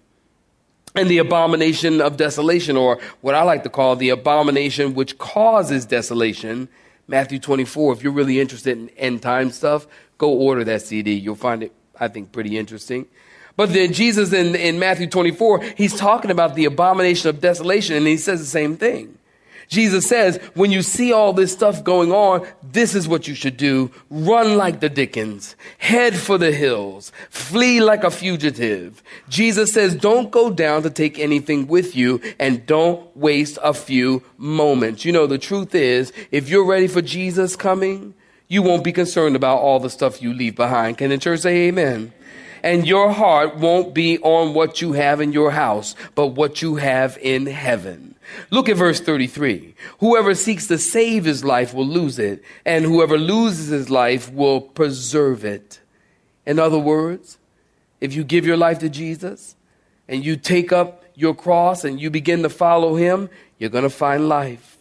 And 0.95 1.09
the 1.09 1.19
abomination 1.19 2.01
of 2.01 2.17
desolation, 2.17 2.75
or 2.75 2.99
what 3.21 3.35
I 3.35 3.43
like 3.43 3.63
to 3.63 3.69
call 3.69 3.95
the 3.95 4.09
abomination 4.09 4.95
which 4.95 5.17
causes 5.17 5.85
desolation, 5.85 6.67
Matthew 7.07 7.39
24. 7.39 7.93
If 7.93 8.03
you're 8.03 8.11
really 8.11 8.39
interested 8.39 8.77
in 8.77 8.89
end 8.97 9.21
time 9.21 9.51
stuff, 9.51 9.85
go 10.17 10.31
order 10.31 10.63
that 10.63 10.81
CD. 10.81 11.13
You'll 11.13 11.35
find 11.35 11.61
it, 11.63 11.73
I 11.99 12.07
think, 12.07 12.31
pretty 12.31 12.57
interesting. 12.57 13.05
But 13.55 13.73
then 13.73 13.93
Jesus 13.93 14.33
in, 14.33 14.55
in 14.55 14.79
Matthew 14.79 15.07
24, 15.07 15.61
he's 15.75 15.95
talking 15.95 16.31
about 16.31 16.55
the 16.55 16.65
abomination 16.65 17.29
of 17.29 17.41
desolation, 17.41 17.95
and 17.95 18.07
he 18.07 18.17
says 18.17 18.39
the 18.39 18.45
same 18.45 18.77
thing. 18.77 19.18
Jesus 19.69 20.07
says, 20.07 20.37
when 20.55 20.71
you 20.71 20.81
see 20.81 21.13
all 21.13 21.31
this 21.31 21.53
stuff 21.53 21.83
going 21.83 22.11
on, 22.11 22.45
this 22.63 22.95
is 22.95 23.07
what 23.07 23.27
you 23.27 23.35
should 23.35 23.55
do. 23.55 23.91
Run 24.09 24.57
like 24.57 24.79
the 24.79 24.89
Dickens. 24.89 25.55
Head 25.77 26.15
for 26.15 26.39
the 26.39 26.51
hills. 26.51 27.11
Flee 27.29 27.79
like 27.79 28.03
a 28.03 28.09
fugitive. 28.09 29.03
Jesus 29.29 29.71
says, 29.71 29.95
don't 29.95 30.31
go 30.31 30.49
down 30.49 30.81
to 30.83 30.89
take 30.89 31.19
anything 31.19 31.67
with 31.67 31.95
you 31.95 32.19
and 32.39 32.65
don't 32.65 33.15
waste 33.15 33.59
a 33.63 33.75
few 33.75 34.23
moments. 34.37 35.05
You 35.05 35.11
know, 35.11 35.27
the 35.27 35.37
truth 35.37 35.75
is, 35.75 36.11
if 36.31 36.49
you're 36.49 36.65
ready 36.65 36.87
for 36.87 37.03
Jesus 37.03 37.55
coming, 37.55 38.15
you 38.47 38.63
won't 38.63 38.83
be 38.83 38.91
concerned 38.91 39.35
about 39.35 39.59
all 39.59 39.79
the 39.79 39.91
stuff 39.91 40.19
you 40.19 40.33
leave 40.33 40.55
behind. 40.55 40.97
Can 40.97 41.11
the 41.11 41.19
church 41.19 41.41
say 41.41 41.67
amen? 41.67 42.11
and 42.61 42.85
your 42.85 43.11
heart 43.13 43.55
won't 43.55 43.93
be 43.93 44.19
on 44.19 44.53
what 44.53 44.81
you 44.81 44.91
have 44.91 45.21
in 45.21 45.31
your 45.31 45.51
house, 45.51 45.95
but 46.13 46.27
what 46.27 46.61
you 46.61 46.75
have 46.75 47.17
in 47.21 47.45
heaven. 47.45 48.15
Look 48.49 48.69
at 48.69 48.77
verse 48.77 48.99
33. 48.99 49.75
Whoever 49.99 50.35
seeks 50.35 50.67
to 50.67 50.77
save 50.77 51.25
his 51.25 51.43
life 51.43 51.73
will 51.73 51.87
lose 51.87 52.19
it, 52.19 52.43
and 52.65 52.85
whoever 52.85 53.17
loses 53.17 53.67
his 53.67 53.89
life 53.89 54.31
will 54.31 54.61
preserve 54.61 55.45
it. 55.45 55.79
In 56.45 56.59
other 56.59 56.79
words, 56.79 57.37
if 58.01 58.13
you 58.13 58.23
give 58.23 58.45
your 58.45 58.57
life 58.57 58.79
to 58.79 58.89
Jesus 58.89 59.55
and 60.07 60.25
you 60.25 60.35
take 60.35 60.71
up 60.71 61.03
your 61.15 61.35
cross 61.35 61.83
and 61.83 61.99
you 61.99 62.09
begin 62.09 62.43
to 62.43 62.49
follow 62.49 62.95
him, 62.95 63.29
you're 63.57 63.69
going 63.69 63.83
to 63.83 63.89
find 63.89 64.29
life. 64.29 64.77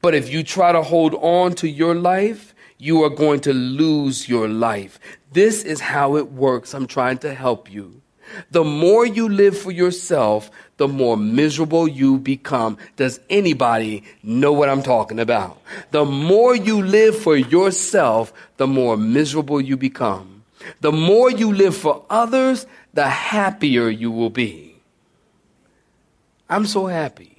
But 0.00 0.14
if 0.14 0.32
you 0.32 0.42
try 0.42 0.72
to 0.72 0.82
hold 0.82 1.14
on 1.14 1.54
to 1.56 1.68
your 1.68 1.94
life, 1.94 2.54
you 2.78 3.04
are 3.04 3.10
going 3.10 3.40
to 3.40 3.52
lose 3.52 4.28
your 4.28 4.48
life. 4.48 4.98
This 5.32 5.62
is 5.62 5.80
how 5.80 6.16
it 6.16 6.32
works. 6.32 6.74
I'm 6.74 6.86
trying 6.86 7.18
to 7.18 7.34
help 7.34 7.70
you. 7.70 8.02
The 8.50 8.64
more 8.64 9.04
you 9.06 9.28
live 9.28 9.56
for 9.56 9.70
yourself, 9.70 10.50
the 10.82 10.88
more 10.88 11.16
miserable 11.16 11.86
you 11.86 12.18
become. 12.18 12.76
Does 12.96 13.20
anybody 13.30 14.02
know 14.24 14.52
what 14.52 14.68
I'm 14.68 14.82
talking 14.82 15.20
about? 15.20 15.62
The 15.92 16.04
more 16.04 16.56
you 16.56 16.82
live 16.82 17.16
for 17.16 17.36
yourself, 17.36 18.32
the 18.56 18.66
more 18.66 18.96
miserable 18.96 19.60
you 19.60 19.76
become. 19.76 20.42
The 20.80 20.90
more 20.90 21.30
you 21.30 21.52
live 21.52 21.76
for 21.76 22.04
others, 22.10 22.66
the 22.94 23.08
happier 23.08 23.88
you 23.90 24.10
will 24.10 24.28
be. 24.28 24.74
I'm 26.50 26.66
so 26.66 26.88
happy. 26.88 27.36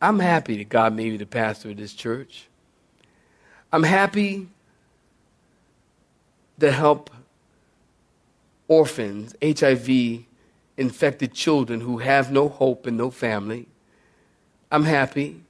I'm 0.00 0.20
happy 0.20 0.56
that 0.56 0.70
God 0.70 0.94
made 0.94 1.12
me 1.12 1.18
the 1.18 1.26
pastor 1.26 1.68
of 1.68 1.76
this 1.76 1.92
church. 1.92 2.46
I'm 3.70 3.82
happy 3.82 4.48
to 6.60 6.72
help 6.72 7.10
orphans, 8.68 9.36
HIV 9.42 10.24
infected 10.78 11.34
children 11.34 11.80
who 11.80 11.98
have 11.98 12.30
no 12.32 12.48
hope 12.48 12.86
and 12.86 12.96
no 12.96 13.10
family. 13.10 13.66
I'm 14.70 14.84
happy. 14.84 15.42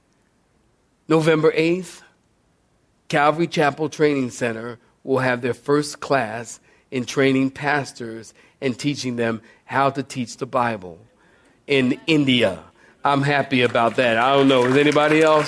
November 1.07 1.51
8th, 1.51 2.01
Calvary 3.07 3.47
Chapel 3.47 3.89
Training 3.89 4.31
Center 4.31 4.79
will 5.03 5.19
have 5.19 5.41
their 5.41 5.53
first 5.53 5.99
class 5.99 6.59
in 6.91 7.05
training 7.05 7.51
pastors 7.51 8.33
and 8.59 8.77
teaching 8.77 9.15
them 9.15 9.41
how 9.65 9.89
to 9.91 10.03
teach 10.03 10.37
the 10.37 10.45
Bible 10.45 10.99
in 11.67 11.99
India. 12.07 12.63
I'm 13.05 13.21
happy 13.21 13.61
about 13.61 13.95
that. 13.95 14.17
I 14.17 14.35
don't 14.35 14.47
know. 14.47 14.65
Is 14.65 14.75
anybody 14.75 15.21
else? 15.21 15.47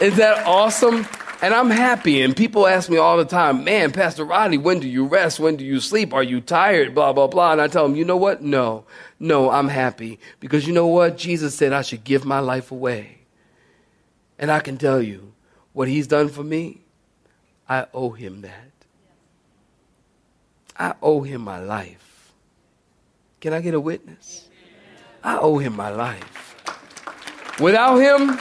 Is 0.00 0.16
that 0.16 0.46
awesome? 0.46 1.06
And 1.42 1.54
I'm 1.54 1.70
happy. 1.70 2.20
And 2.20 2.36
people 2.36 2.66
ask 2.66 2.90
me 2.90 2.98
all 2.98 3.16
the 3.16 3.24
time, 3.24 3.64
man, 3.64 3.92
Pastor 3.92 4.24
Rodney, 4.24 4.58
when 4.58 4.78
do 4.78 4.88
you 4.88 5.06
rest? 5.06 5.40
When 5.40 5.56
do 5.56 5.64
you 5.64 5.80
sleep? 5.80 6.12
Are 6.12 6.22
you 6.22 6.40
tired? 6.40 6.94
Blah, 6.94 7.14
blah, 7.14 7.28
blah. 7.28 7.52
And 7.52 7.60
I 7.60 7.68
tell 7.68 7.84
them, 7.84 7.96
you 7.96 8.04
know 8.04 8.16
what? 8.16 8.42
No, 8.42 8.84
no, 9.18 9.50
I'm 9.50 9.68
happy. 9.68 10.18
Because 10.38 10.66
you 10.66 10.74
know 10.74 10.86
what? 10.86 11.16
Jesus 11.16 11.54
said 11.54 11.72
I 11.72 11.82
should 11.82 12.04
give 12.04 12.24
my 12.24 12.40
life 12.40 12.70
away. 12.70 13.20
And 14.38 14.50
I 14.50 14.60
can 14.60 14.76
tell 14.76 15.00
you 15.00 15.32
what 15.72 15.88
he's 15.88 16.06
done 16.06 16.28
for 16.28 16.42
me, 16.42 16.82
I 17.68 17.86
owe 17.94 18.10
him 18.10 18.42
that. 18.42 18.72
I 20.76 20.94
owe 21.02 21.22
him 21.22 21.42
my 21.42 21.58
life. 21.58 22.32
Can 23.40 23.52
I 23.52 23.60
get 23.60 23.74
a 23.74 23.80
witness? 23.80 24.48
I 25.22 25.38
owe 25.38 25.58
him 25.58 25.76
my 25.76 25.90
life. 25.90 26.56
Without 27.60 27.96
him, 27.96 28.38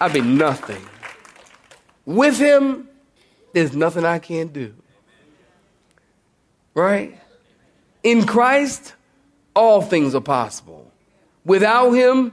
I'd 0.00 0.12
be 0.12 0.20
nothing. 0.20 0.84
With 2.06 2.38
him, 2.38 2.88
there's 3.52 3.74
nothing 3.74 4.04
I 4.04 4.20
can't 4.20 4.52
do. 4.52 4.74
Right? 6.72 7.18
In 8.02 8.24
Christ, 8.24 8.94
all 9.54 9.82
things 9.82 10.14
are 10.14 10.20
possible. 10.20 10.90
Without 11.44 11.90
him, 11.90 12.32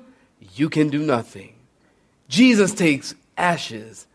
you 0.56 0.70
can 0.70 0.90
do 0.90 1.00
nothing. 1.00 1.56
Jesus 2.28 2.74
takes 2.74 3.16
ashes 3.38 4.06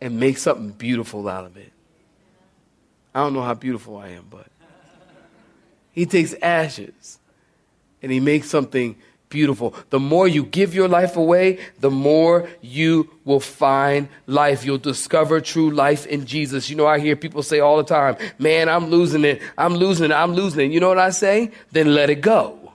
and 0.00 0.20
makes 0.20 0.42
something 0.42 0.70
beautiful 0.70 1.28
out 1.28 1.46
of 1.46 1.56
it. 1.56 1.72
I 3.14 3.20
don't 3.20 3.32
know 3.32 3.42
how 3.42 3.54
beautiful 3.54 3.96
I 3.96 4.08
am, 4.08 4.26
but 4.28 4.46
he 5.92 6.04
takes 6.04 6.34
ashes 6.42 7.18
and 8.02 8.10
he 8.10 8.20
makes 8.20 8.50
something 8.50 8.96
beautiful. 9.34 9.74
The 9.90 9.98
more 9.98 10.28
you 10.28 10.44
give 10.44 10.76
your 10.76 10.86
life 10.86 11.16
away, 11.16 11.58
the 11.80 11.90
more 11.90 12.48
you 12.62 13.10
will 13.24 13.40
find 13.40 14.08
life. 14.28 14.64
You'll 14.64 14.78
discover 14.78 15.40
true 15.40 15.72
life 15.72 16.06
in 16.06 16.24
Jesus. 16.24 16.70
You 16.70 16.76
know, 16.76 16.86
I 16.86 17.00
hear 17.00 17.16
people 17.16 17.42
say 17.42 17.58
all 17.58 17.76
the 17.76 17.82
time, 17.82 18.16
man, 18.38 18.68
I'm 18.68 18.86
losing 18.86 19.24
it. 19.24 19.42
I'm 19.58 19.74
losing 19.74 20.12
it. 20.12 20.14
I'm 20.14 20.34
losing 20.34 20.70
it. 20.70 20.72
You 20.72 20.78
know 20.78 20.88
what 20.88 21.00
I 21.00 21.10
say? 21.10 21.50
Then 21.72 21.94
let 21.94 22.10
it 22.10 22.20
go. 22.20 22.72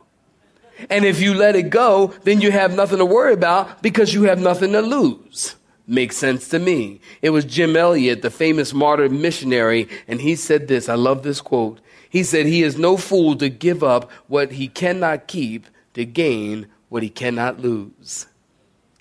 And 0.90 1.06
if 1.06 1.22
you 1.22 1.34
let 1.34 1.56
it 1.56 1.70
go, 1.70 2.14
then 2.26 2.42
you 2.42 2.52
have 2.52 2.76
nothing 2.76 2.98
to 2.98 3.06
worry 3.06 3.34
about 3.34 3.82
because 3.82 4.14
you 4.14 4.24
have 4.24 4.42
nothing 4.42 4.74
to 4.74 4.82
lose. 4.82 5.56
Makes 5.88 6.18
sense 6.18 6.50
to 6.50 6.60
me. 6.60 7.00
It 7.22 7.30
was 7.30 7.46
Jim 7.46 7.78
Elliot, 7.78 8.22
the 8.22 8.30
famous 8.30 8.74
martyr 8.74 9.08
missionary, 9.08 9.88
and 10.10 10.20
he 10.20 10.36
said 10.36 10.68
this. 10.68 10.90
I 10.90 10.96
love 10.96 11.24
this 11.24 11.40
quote. 11.40 11.80
He 12.10 12.24
said, 12.24 12.46
He 12.48 12.64
is 12.64 12.78
no 12.78 12.98
fool 12.98 13.36
to 13.38 13.50
give 13.50 13.82
up 13.82 14.12
what 14.28 14.52
he 14.52 14.68
cannot 14.68 15.28
keep 15.28 15.66
to 15.94 16.06
gain 16.06 16.68
what 16.90 17.04
he 17.04 17.10
cannot 17.10 17.60
lose. 17.60 18.28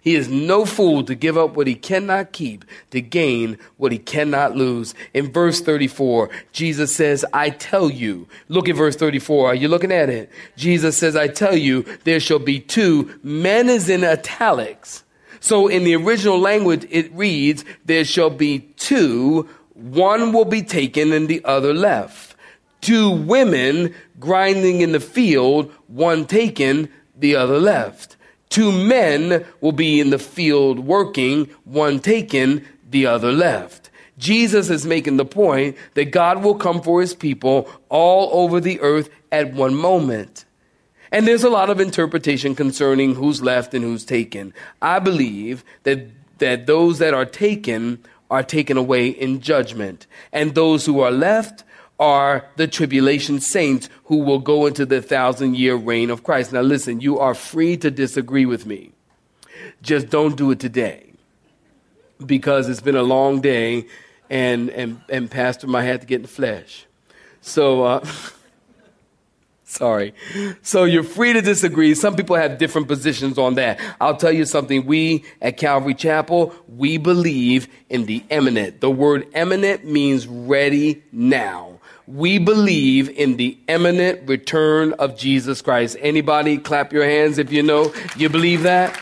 He 0.01 0.15
is 0.15 0.29
no 0.29 0.65
fool 0.65 1.03
to 1.05 1.15
give 1.15 1.37
up 1.37 1.55
what 1.55 1.67
he 1.67 1.75
cannot 1.75 2.33
keep 2.33 2.65
to 2.93 3.01
gain 3.01 3.59
what 3.77 3.93
he 3.93 3.99
cannot 3.99 4.57
lose. 4.57 4.95
In 5.13 5.33
verse 5.33 5.61
34, 5.61 6.31
Jesus 6.53 6.95
says, 6.95 7.27
I 7.33 7.51
tell 7.51 7.91
you, 7.91 8.27
look 8.49 8.69
at 8.69 8.77
verse 8.77 8.97
34. 8.97 9.49
Are 9.49 9.55
you 9.55 9.69
looking 9.69 9.93
at 9.93 10.09
it? 10.09 10.31
Jesus 10.57 10.97
says, 10.97 11.17
I 11.17 11.29
tell 11.29 11.57
you, 11.57 11.85
there 12.05 12.21
shall 12.21 12.39
be 12.39 12.61
two. 12.61 13.19
Men 13.23 13.69
is 13.69 13.91
in 13.91 14.05
italics. 14.05 15.05
So 15.41 15.69
in 15.69 15.85
the 15.85 15.97
original 15.97 16.39
language, 16.39 16.87
it 16.91 17.13
reads, 17.13 17.65
there 17.85 18.05
shall 18.05 18.31
be 18.31 18.61
two. 18.77 19.49
One 19.75 20.33
will 20.33 20.45
be 20.45 20.63
taken 20.63 21.13
and 21.13 21.29
the 21.29 21.45
other 21.45 21.75
left. 21.75 22.37
Two 22.81 23.11
women 23.11 23.95
grinding 24.19 24.81
in 24.81 24.93
the 24.93 25.01
field, 25.01 25.73
one 25.87 26.27
taken, 26.27 26.89
the 27.17 27.37
other 27.37 27.59
left 27.59 28.17
Two 28.49 28.73
men 28.73 29.45
will 29.61 29.73
be 29.73 30.01
in 30.01 30.11
the 30.11 30.19
field 30.19 30.81
working, 30.81 31.47
one 31.65 32.01
taken, 32.01 32.65
the 32.89 33.07
other 33.07 33.33
left. 33.33 33.91
Jesus 34.17 34.71
is 34.71 34.87
making 34.87 35.17
the 35.17 35.25
point 35.25 35.77
that 35.95 36.07
God 36.07 36.43
will 36.43 36.55
come 36.55 36.83
for 36.83 37.01
his 37.01 37.15
people 37.15 37.71
all 37.89 38.43
over 38.43 38.61
the 38.61 38.81
earth 38.81 39.11
at 39.31 39.53
one 39.53 39.75
moment. 39.75 40.45
And 41.13 41.27
there's 41.27 41.45
a 41.45 41.51
lot 41.51 41.71
of 41.71 41.81
interpretation 41.81 42.55
concerning 42.55 43.15
who's 43.15 43.43
left 43.43 43.75
and 43.75 43.85
who's 43.85 44.05
taken. 44.05 44.53
I 44.83 44.99
believe 44.99 45.65
that, 45.85 46.09
that 46.39 46.67
those 46.67 46.99
that 46.99 47.15
are 47.15 47.25
taken 47.25 48.03
are 48.31 48.43
taken 48.43 48.77
away 48.77 49.09
in 49.09 49.41
judgment, 49.41 50.07
and 50.35 50.55
those 50.55 50.85
who 50.85 51.01
are 51.01 51.11
left 51.11 51.65
are 51.99 52.45
the 52.57 52.69
tribulation 52.69 53.41
saints 53.41 53.89
who 54.05 54.19
will 54.19 54.39
go 54.39 54.67
into 54.67 54.87
the 54.87 55.03
thousand 55.03 55.57
year 55.57 55.75
reign 55.75 56.11
of 56.11 56.23
Christ. 56.23 56.53
Now, 56.53 56.61
listen, 56.61 57.01
you 57.01 57.19
are 57.19 57.35
free 57.35 57.77
to 57.79 57.91
disagree 57.91 58.47
with 58.47 58.67
me. 58.67 58.93
Just 59.83 60.09
don't 60.09 60.37
do 60.37 60.51
it 60.51 60.61
today 60.61 61.13
because 62.25 62.69
it's 62.69 62.81
been 62.81 62.97
a 62.97 63.03
long 63.03 63.41
day 63.41 63.87
and, 64.31 64.71
and, 64.71 65.01
and 65.09 65.31
Pastor 65.31 65.67
might 65.67 65.85
have 65.85 66.01
to 66.01 66.07
get 66.07 66.17
in 66.17 66.23
the 66.23 66.29
flesh. 66.29 66.87
So, 67.41 67.85
uh, 67.85 68.07
Sorry. 69.69 70.15
So 70.63 70.85
you're 70.85 71.03
free 71.03 71.35
to 71.35 71.43
disagree. 71.43 71.95
Some 71.95 72.17
people 72.17 72.37
have 72.37 72.57
different 72.57 72.89
positions 72.89 73.37
on 73.37 73.57
that. 73.57 73.79
I'll 74.01 74.17
tell 74.17 74.33
you 74.33 74.47
something. 74.47 74.87
We 74.87 75.27
at 75.43 75.59
Calvary 75.59 75.93
Chapel, 75.93 76.55
we 76.67 76.97
believe 76.97 77.69
in 77.91 78.07
the 78.07 78.25
imminent. 78.31 78.81
The 78.81 78.91
word 78.91 79.29
imminent 79.35 79.85
means 79.85 80.27
ready 80.27 81.03
now. 81.13 81.78
We 82.09 82.39
believe 82.39 83.11
in 83.11 83.37
the 83.37 83.59
imminent 83.69 84.27
return 84.27 84.95
of 84.95 85.19
Jesus 85.19 85.61
Christ. 85.61 85.99
Anybody 86.01 86.57
clap 86.57 86.91
your 86.91 87.05
hands 87.05 87.37
if 87.37 87.53
you 87.53 87.63
know 87.63 87.93
you 88.17 88.31
believe 88.31 88.63
that? 88.63 88.99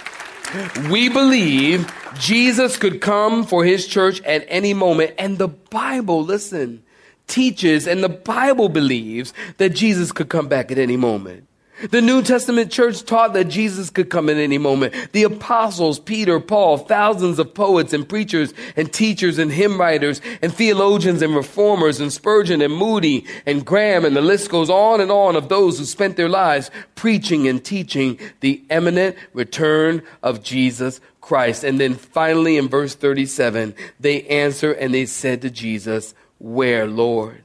We 0.90 1.08
believe 1.08 1.92
Jesus 2.18 2.76
could 2.76 3.00
come 3.00 3.46
for 3.46 3.64
his 3.64 3.86
church 3.86 4.20
at 4.22 4.44
any 4.48 4.74
moment. 4.74 5.14
And 5.18 5.38
the 5.38 5.46
Bible, 5.46 6.24
listen, 6.24 6.82
teaches 7.28 7.86
and 7.86 8.02
the 8.02 8.08
Bible 8.08 8.68
believes 8.68 9.32
that 9.58 9.70
Jesus 9.70 10.10
could 10.10 10.28
come 10.28 10.48
back 10.48 10.72
at 10.72 10.78
any 10.78 10.96
moment. 10.96 11.46
The 11.90 12.00
New 12.00 12.22
Testament 12.22 12.72
church 12.72 13.04
taught 13.04 13.34
that 13.34 13.46
Jesus 13.46 13.90
could 13.90 14.08
come 14.08 14.30
at 14.30 14.38
any 14.38 14.56
moment. 14.56 15.12
The 15.12 15.24
apostles, 15.24 15.98
Peter, 15.98 16.40
Paul, 16.40 16.78
thousands 16.78 17.38
of 17.38 17.52
poets 17.52 17.92
and 17.92 18.08
preachers 18.08 18.54
and 18.76 18.90
teachers 18.90 19.38
and 19.38 19.52
hymn 19.52 19.78
writers 19.78 20.22
and 20.40 20.54
theologians 20.54 21.20
and 21.20 21.36
reformers 21.36 22.00
and 22.00 22.10
Spurgeon 22.10 22.62
and 22.62 22.74
Moody 22.74 23.26
and 23.44 23.64
Graham 23.64 24.06
and 24.06 24.16
the 24.16 24.22
list 24.22 24.50
goes 24.50 24.70
on 24.70 25.02
and 25.02 25.10
on 25.10 25.36
of 25.36 25.50
those 25.50 25.78
who 25.78 25.84
spent 25.84 26.16
their 26.16 26.30
lives 26.30 26.70
preaching 26.94 27.46
and 27.46 27.62
teaching 27.62 28.18
the 28.40 28.62
imminent 28.70 29.14
return 29.34 30.02
of 30.22 30.42
Jesus 30.42 31.00
Christ. 31.20 31.62
And 31.62 31.78
then 31.78 31.94
finally 31.94 32.56
in 32.56 32.68
verse 32.68 32.94
37, 32.94 33.74
they 34.00 34.22
answer 34.28 34.72
and 34.72 34.94
they 34.94 35.04
said 35.04 35.42
to 35.42 35.50
Jesus, 35.50 36.14
where, 36.38 36.86
Lord? 36.86 37.42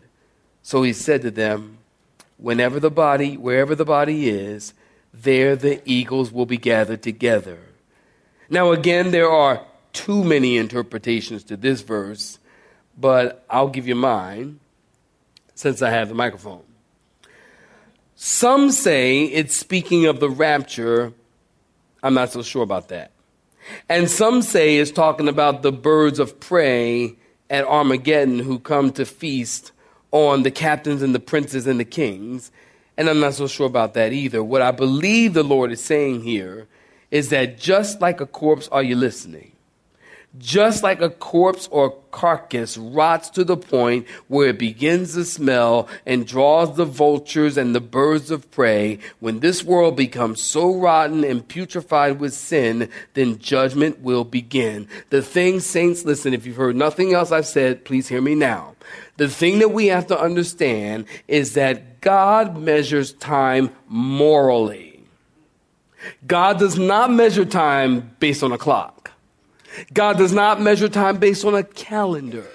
So 0.63 0.83
he 0.83 0.93
said 0.93 1.21
to 1.23 1.31
them, 1.31 1.79
Whenever 2.41 2.79
the 2.79 2.91
body, 2.91 3.37
wherever 3.37 3.75
the 3.75 3.85
body 3.85 4.27
is, 4.27 4.73
there 5.13 5.55
the 5.55 5.79
eagles 5.85 6.31
will 6.31 6.47
be 6.47 6.57
gathered 6.57 7.03
together. 7.03 7.59
Now, 8.49 8.71
again, 8.71 9.11
there 9.11 9.29
are 9.29 9.63
too 9.93 10.23
many 10.23 10.57
interpretations 10.57 11.43
to 11.45 11.55
this 11.55 11.81
verse, 11.81 12.39
but 12.97 13.45
I'll 13.47 13.69
give 13.69 13.87
you 13.87 13.95
mine 13.95 14.59
since 15.53 15.83
I 15.83 15.91
have 15.91 16.09
the 16.09 16.15
microphone. 16.15 16.63
Some 18.15 18.71
say 18.71 19.25
it's 19.25 19.55
speaking 19.55 20.07
of 20.07 20.19
the 20.19 20.29
rapture. 20.29 21.13
I'm 22.01 22.15
not 22.15 22.31
so 22.31 22.41
sure 22.41 22.63
about 22.63 22.89
that. 22.89 23.11
And 23.87 24.09
some 24.09 24.41
say 24.41 24.77
it's 24.77 24.89
talking 24.91 25.27
about 25.27 25.61
the 25.61 25.71
birds 25.71 26.17
of 26.17 26.39
prey 26.39 27.17
at 27.51 27.65
Armageddon 27.65 28.39
who 28.39 28.57
come 28.57 28.91
to 28.93 29.05
feast 29.05 29.71
on 30.11 30.43
the 30.43 30.51
captains 30.51 31.01
and 31.01 31.15
the 31.15 31.19
princes 31.19 31.67
and 31.67 31.79
the 31.79 31.85
kings. 31.85 32.51
And 32.97 33.09
I'm 33.09 33.19
not 33.19 33.33
so 33.33 33.47
sure 33.47 33.67
about 33.67 33.93
that 33.95 34.13
either. 34.13 34.43
What 34.43 34.61
I 34.61 34.71
believe 34.71 35.33
the 35.33 35.43
Lord 35.43 35.71
is 35.71 35.83
saying 35.83 36.23
here 36.23 36.67
is 37.09 37.29
that 37.29 37.59
just 37.59 38.01
like 38.01 38.21
a 38.21 38.25
corpse, 38.25 38.67
are 38.69 38.83
you 38.83 38.95
listening? 38.95 39.53
Just 40.37 40.81
like 40.81 41.01
a 41.01 41.09
corpse 41.09 41.67
or 41.71 41.91
carcass 42.11 42.77
rots 42.77 43.29
to 43.31 43.43
the 43.43 43.57
point 43.57 44.07
where 44.27 44.49
it 44.49 44.59
begins 44.59 45.13
to 45.13 45.25
smell 45.25 45.89
and 46.05 46.25
draws 46.25 46.75
the 46.75 46.85
vultures 46.85 47.57
and 47.57 47.75
the 47.75 47.81
birds 47.81 48.31
of 48.31 48.49
prey, 48.51 48.99
when 49.19 49.39
this 49.41 49.63
world 49.63 49.95
becomes 49.95 50.41
so 50.41 50.75
rotten 50.75 51.23
and 51.23 51.47
putrefied 51.47 52.17
with 52.17 52.33
sin, 52.33 52.89
then 53.13 53.39
judgment 53.39 53.99
will 54.01 54.23
begin. 54.23 54.87
The 55.09 55.21
thing, 55.21 55.59
saints, 55.59 56.05
listen, 56.05 56.33
if 56.33 56.45
you've 56.45 56.55
heard 56.55 56.75
nothing 56.75 57.13
else 57.13 57.31
I've 57.31 57.47
said, 57.47 57.83
please 57.83 58.07
hear 58.07 58.21
me 58.21 58.35
now. 58.35 58.75
The 59.17 59.29
thing 59.29 59.59
that 59.59 59.71
we 59.71 59.87
have 59.87 60.07
to 60.07 60.19
understand 60.19 61.05
is 61.27 61.53
that 61.53 62.01
God 62.01 62.57
measures 62.57 63.13
time 63.13 63.71
morally. 63.87 65.03
God 66.25 66.57
does 66.57 66.79
not 66.79 67.11
measure 67.11 67.45
time 67.45 68.15
based 68.19 68.43
on 68.43 68.51
a 68.51 68.57
clock. 68.57 69.00
God 69.93 70.17
does 70.17 70.33
not 70.33 70.61
measure 70.61 70.89
time 70.89 71.17
based 71.17 71.45
on 71.45 71.55
a 71.55 71.63
calendar. 71.63 72.45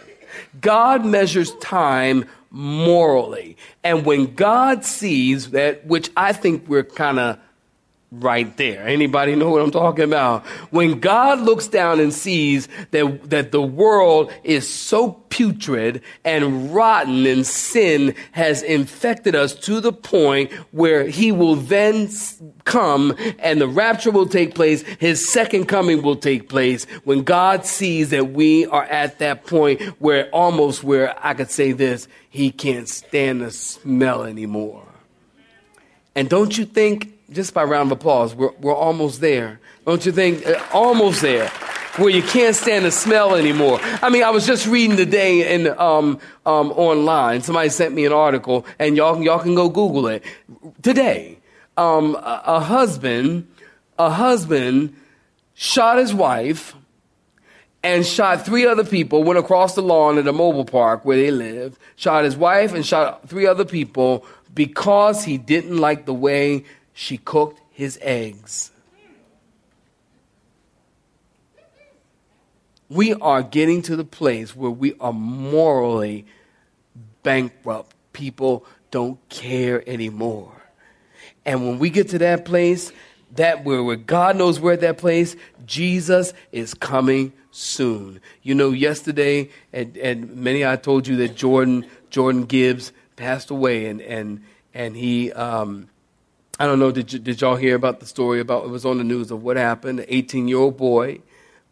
God 0.60 1.04
measures 1.04 1.54
time 1.56 2.26
morally. 2.50 3.56
And 3.84 4.04
when 4.04 4.34
God 4.34 4.84
sees 4.84 5.50
that, 5.50 5.86
which 5.86 6.10
I 6.16 6.32
think 6.32 6.68
we're 6.68 6.84
kind 6.84 7.18
of 7.18 7.38
right 8.20 8.56
there. 8.56 8.86
Anybody 8.86 9.34
know 9.34 9.50
what 9.50 9.62
I'm 9.62 9.70
talking 9.70 10.04
about? 10.04 10.44
When 10.70 11.00
God 11.00 11.40
looks 11.40 11.68
down 11.68 12.00
and 12.00 12.12
sees 12.12 12.68
that, 12.90 13.30
that 13.30 13.52
the 13.52 13.62
world 13.62 14.32
is 14.44 14.68
so 14.68 15.12
putrid 15.28 16.02
and 16.24 16.74
rotten 16.74 17.26
and 17.26 17.46
sin 17.46 18.14
has 18.32 18.62
infected 18.62 19.34
us 19.34 19.54
to 19.54 19.80
the 19.80 19.92
point 19.92 20.52
where 20.72 21.04
he 21.04 21.32
will 21.32 21.56
then 21.56 22.08
come 22.64 23.14
and 23.38 23.60
the 23.60 23.68
rapture 23.68 24.10
will 24.10 24.26
take 24.26 24.54
place. 24.54 24.82
His 24.98 25.26
second 25.28 25.66
coming 25.66 26.02
will 26.02 26.16
take 26.16 26.48
place 26.48 26.84
when 27.04 27.22
God 27.22 27.66
sees 27.66 28.10
that 28.10 28.32
we 28.32 28.66
are 28.66 28.84
at 28.84 29.18
that 29.18 29.46
point 29.46 29.82
where 30.00 30.30
almost 30.30 30.82
where 30.82 31.14
I 31.24 31.34
could 31.34 31.50
say 31.50 31.72
this, 31.72 32.08
he 32.30 32.50
can't 32.50 32.88
stand 32.88 33.42
the 33.42 33.50
smell 33.50 34.24
anymore. 34.24 34.84
And 36.14 36.30
don't 36.30 36.56
you 36.56 36.64
think 36.64 37.15
just 37.30 37.54
by 37.54 37.64
round 37.64 37.90
of 37.90 37.98
applause, 37.98 38.34
we're, 38.34 38.52
we're 38.60 38.74
almost 38.74 39.20
there. 39.20 39.60
Don't 39.86 40.04
you 40.06 40.12
think? 40.12 40.46
Uh, 40.46 40.62
almost 40.72 41.22
there. 41.22 41.48
Where 41.96 42.10
you 42.10 42.22
can't 42.22 42.54
stand 42.54 42.84
the 42.84 42.90
smell 42.90 43.34
anymore. 43.34 43.80
I 44.02 44.10
mean, 44.10 44.22
I 44.22 44.28
was 44.28 44.46
just 44.46 44.66
reading 44.66 44.98
today 44.98 45.54
in, 45.54 45.68
um, 45.78 46.20
um, 46.44 46.70
online. 46.72 47.40
Somebody 47.40 47.70
sent 47.70 47.94
me 47.94 48.04
an 48.04 48.12
article, 48.12 48.66
and 48.78 48.96
y'all, 48.98 49.22
y'all 49.22 49.38
can 49.38 49.54
go 49.54 49.70
Google 49.70 50.08
it. 50.08 50.22
Today, 50.82 51.38
um, 51.78 52.14
a, 52.16 52.42
a 52.46 52.60
husband, 52.60 53.48
a 53.98 54.10
husband 54.10 54.94
shot 55.54 55.96
his 55.96 56.12
wife 56.12 56.74
and 57.82 58.04
shot 58.04 58.44
three 58.44 58.66
other 58.66 58.84
people, 58.84 59.22
went 59.22 59.38
across 59.38 59.74
the 59.74 59.82
lawn 59.82 60.18
at 60.18 60.26
a 60.26 60.32
mobile 60.32 60.64
park 60.64 61.04
where 61.04 61.16
they 61.16 61.30
live, 61.30 61.78
shot 61.96 62.24
his 62.24 62.36
wife 62.36 62.74
and 62.74 62.84
shot 62.84 63.28
three 63.28 63.46
other 63.46 63.64
people 63.64 64.26
because 64.54 65.24
he 65.24 65.38
didn't 65.38 65.78
like 65.78 66.04
the 66.04 66.14
way 66.14 66.64
she 66.98 67.18
cooked 67.18 67.60
his 67.72 67.98
eggs. 68.00 68.70
We 72.88 73.12
are 73.12 73.42
getting 73.42 73.82
to 73.82 73.96
the 73.96 74.04
place 74.04 74.56
where 74.56 74.70
we 74.70 74.94
are 74.98 75.12
morally 75.12 76.24
bankrupt. 77.22 77.94
People 78.14 78.64
don't 78.90 79.18
care 79.28 79.86
anymore. 79.86 80.50
And 81.44 81.66
when 81.66 81.78
we 81.78 81.90
get 81.90 82.08
to 82.10 82.18
that 82.20 82.46
place, 82.46 82.90
that 83.34 83.62
where, 83.62 83.82
where 83.82 83.96
God 83.96 84.36
knows 84.36 84.58
we're 84.58 84.72
at 84.72 84.80
that 84.80 84.96
place, 84.96 85.36
Jesus 85.66 86.32
is 86.50 86.72
coming 86.72 87.34
soon. 87.50 88.22
You 88.42 88.54
know, 88.54 88.70
yesterday, 88.70 89.50
and, 89.70 89.98
and 89.98 90.34
many 90.34 90.64
I 90.64 90.76
told 90.76 91.06
you 91.06 91.16
that 91.16 91.36
Jordan 91.36 91.84
Jordan 92.08 92.46
Gibbs 92.46 92.90
passed 93.16 93.50
away, 93.50 93.84
and 93.84 94.00
and 94.00 94.42
and 94.72 94.96
he 94.96 95.30
um, 95.32 95.90
I 96.58 96.64
don't 96.64 96.78
know, 96.78 96.90
did, 96.90 97.12
you, 97.12 97.18
did 97.18 97.40
y'all 97.42 97.56
hear 97.56 97.74
about 97.74 98.00
the 98.00 98.06
story 98.06 98.40
about 98.40 98.64
it 98.64 98.70
was 98.70 98.86
on 98.86 98.96
the 98.96 99.04
news 99.04 99.30
of 99.30 99.42
what 99.42 99.58
happened? 99.58 100.00
An 100.00 100.06
18 100.08 100.48
year 100.48 100.56
old 100.58 100.78
boy, 100.78 101.20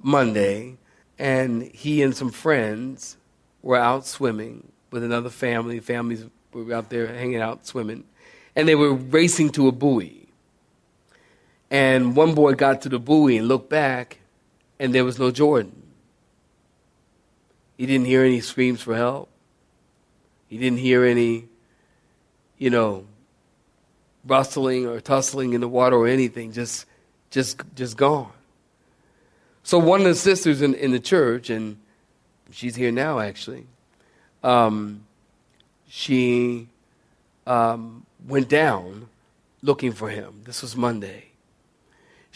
Monday, 0.02 0.76
and 1.18 1.62
he 1.62 2.02
and 2.02 2.14
some 2.14 2.30
friends 2.30 3.16
were 3.62 3.78
out 3.78 4.06
swimming 4.06 4.72
with 4.90 5.02
another 5.02 5.30
family. 5.30 5.80
Families 5.80 6.26
were 6.52 6.74
out 6.74 6.90
there 6.90 7.06
hanging 7.06 7.40
out 7.40 7.66
swimming, 7.66 8.04
and 8.54 8.68
they 8.68 8.74
were 8.74 8.92
racing 8.92 9.50
to 9.50 9.68
a 9.68 9.72
buoy. 9.72 10.28
And 11.70 12.14
one 12.14 12.34
boy 12.34 12.52
got 12.52 12.82
to 12.82 12.90
the 12.90 12.98
buoy 12.98 13.38
and 13.38 13.48
looked 13.48 13.70
back, 13.70 14.18
and 14.78 14.94
there 14.94 15.04
was 15.04 15.18
no 15.18 15.30
Jordan. 15.30 15.82
He 17.78 17.86
didn't 17.86 18.06
hear 18.06 18.22
any 18.22 18.40
screams 18.40 18.82
for 18.82 18.94
help. 18.94 19.30
He 20.46 20.58
didn't 20.58 20.78
hear 20.78 21.04
any, 21.04 21.48
you 22.58 22.68
know, 22.68 23.06
rustling 24.26 24.86
or 24.86 25.00
tussling 25.00 25.52
in 25.52 25.60
the 25.60 25.68
water 25.68 25.96
or 25.96 26.08
anything, 26.08 26.52
just, 26.52 26.86
just 27.30 27.60
just 27.74 27.96
gone. 27.96 28.30
So 29.62 29.78
one 29.78 30.00
of 30.00 30.06
the 30.06 30.14
sisters 30.14 30.62
in, 30.62 30.74
in 30.74 30.92
the 30.92 31.00
church, 31.00 31.50
and 31.50 31.78
she's 32.50 32.76
here 32.76 32.92
now 32.92 33.18
actually, 33.18 33.66
um, 34.42 35.06
she 35.88 36.68
um, 37.46 38.04
went 38.26 38.48
down 38.48 39.08
looking 39.62 39.92
for 39.92 40.10
him. 40.10 40.42
This 40.44 40.62
was 40.62 40.76
Monday. 40.76 41.33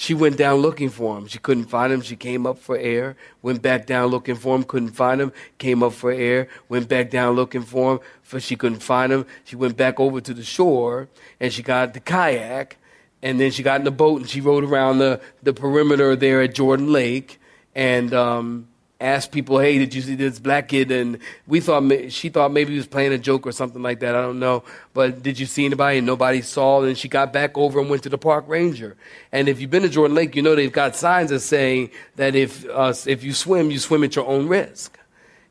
She 0.01 0.15
went 0.15 0.37
down 0.37 0.61
looking 0.61 0.91
for 0.91 1.19
him. 1.19 1.27
She 1.27 1.41
couldn't 1.41 1.65
find 1.65 1.93
him. 1.93 2.03
She 2.03 2.15
came 2.15 2.47
up 2.47 2.57
for 2.57 2.79
air, 2.79 3.17
went 3.43 3.63
back 3.63 3.85
down 3.85 4.11
looking 4.11 4.37
for 4.37 4.55
him, 4.55 4.63
couldn't 4.63 4.91
find 4.91 5.21
him, 5.21 5.33
came 5.59 5.83
up 5.83 5.93
for 5.93 6.13
air, 6.13 6.47
went 6.69 6.89
back 6.89 7.11
down 7.11 7.35
looking 7.35 7.63
for 7.63 7.95
him, 7.95 8.01
for 8.23 8.39
she 8.39 8.55
couldn't 8.55 8.79
find 8.79 9.13
him. 9.13 9.27
She 9.43 9.57
went 9.57 9.77
back 9.77 9.99
over 9.99 10.21
to 10.21 10.33
the 10.33 10.45
shore 10.45 11.09
and 11.41 11.53
she 11.53 11.65
got 11.65 11.95
the 11.95 12.01
kayak 12.01 12.77
and 13.25 13.41
then 13.41 13.51
she 13.51 13.65
got 13.65 13.81
in 13.81 13.85
the 13.85 13.91
boat 13.91 14.21
and 14.21 14.31
she 14.31 14.41
rode 14.41 14.63
around 14.63 14.99
the, 14.99 15.21
the 15.43 15.53
perimeter 15.53 16.15
there 16.15 16.43
at 16.43 16.55
Jordan 16.55 16.93
Lake 16.93 17.41
and 17.75 18.15
um, 18.15 18.69
asked 19.01 19.31
people, 19.33 19.59
"Hey, 19.59 19.79
did 19.79 19.95
you 19.95 20.03
see 20.03 20.15
this 20.15 20.39
black 20.39 20.69
kid?" 20.69 20.91
And 20.91 21.19
we 21.47 21.61
thought 21.61 21.83
she 22.11 22.29
thought 22.29 22.53
maybe 22.53 22.73
he 22.73 22.79
was 22.79 22.87
playing 22.87 23.13
a 23.13 23.19
joke 23.19 23.47
or 23.47 23.53
something 23.53 23.83
like 23.83 24.01
that. 24.01 24.15
I 24.15 24.23
don't 24.23 24.41
know, 24.41 24.65
but 24.95 25.23
did 25.23 25.39
you 25.39 25.47
see 25.47 25.65
anybody? 25.65 25.99
And 25.99 26.07
nobody 26.07 26.43
saw. 26.43 26.83
And 26.83 26.97
she 26.97 27.09
got 27.09 27.33
back 27.33 27.57
over 27.57 27.81
and 27.81 27.89
went 27.89 28.03
to 28.05 28.09
the 28.09 28.19
park 28.19 28.45
ranger. 28.49 28.97
And 29.33 29.49
if 29.49 29.61
you've 29.61 29.71
been 29.71 29.83
to 29.83 29.89
Jordan 29.89 30.15
Lake, 30.15 30.35
you 30.35 30.43
know 30.43 30.55
they've 30.55 30.73
got 30.73 30.97
signs 30.97 31.31
that 31.31 31.41
say 31.41 31.91
that 32.17 32.35
if 32.35 32.69
uh, 32.69 32.93
if 33.07 33.23
you 33.23 33.33
swim, 33.33 33.71
you 33.71 33.79
swim 33.79 34.05
at 34.05 34.17
your 34.17 34.27
own 34.27 34.49
risk. 34.49 34.99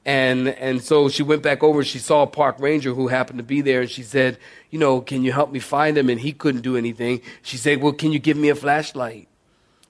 And 0.06 0.48
and 0.48 0.82
so 0.82 1.10
she 1.10 1.22
went 1.22 1.44
back 1.44 1.62
over. 1.64 1.84
She 1.84 2.00
saw 2.00 2.24
a 2.24 2.28
park 2.28 2.60
ranger 2.60 2.94
who 2.94 3.10
happened 3.10 3.40
to 3.40 3.44
be 3.44 3.60
there, 3.60 3.82
and 3.82 3.90
she 3.90 4.04
said, 4.04 4.38
"You 4.72 4.80
know, 4.80 5.02
can 5.02 5.22
you 5.22 5.34
help 5.34 5.52
me 5.52 5.60
find 5.60 5.98
him?" 5.98 6.10
And 6.10 6.18
he 6.18 6.32
couldn't 6.32 6.62
do 6.62 6.78
anything. 6.78 7.22
She 7.42 7.58
said, 7.58 7.82
"Well, 7.82 7.92
can 7.92 8.14
you 8.14 8.20
give 8.20 8.38
me 8.38 8.48
a 8.48 8.56
flashlight? 8.56 9.27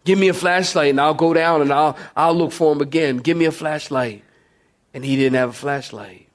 Give 0.08 0.18
me 0.18 0.30
a 0.30 0.34
flashlight, 0.34 0.92
and 0.92 1.02
I'll 1.02 1.14
go 1.14 1.34
down 1.34 1.62
and 1.62 1.70
I'll 1.70 1.98
I'll 2.16 2.34
look 2.34 2.54
for 2.54 2.72
him 2.72 2.80
again. 2.80 3.18
Give 3.18 3.36
me 3.36 3.44
a 3.44 3.52
flashlight." 3.52 4.24
And 4.94 5.04
he 5.04 5.18
didn't 5.18 5.36
have 5.36 5.50
a 5.50 5.54
flashlight. 5.54 6.30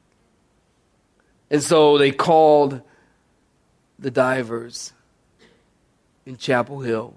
And 1.51 1.63
so 1.63 1.97
they 1.97 2.11
called 2.11 2.83
the 3.99 4.11
divers 4.11 4.93
in 6.27 6.37
Chapel 6.37 6.81
Hill, 6.81 7.15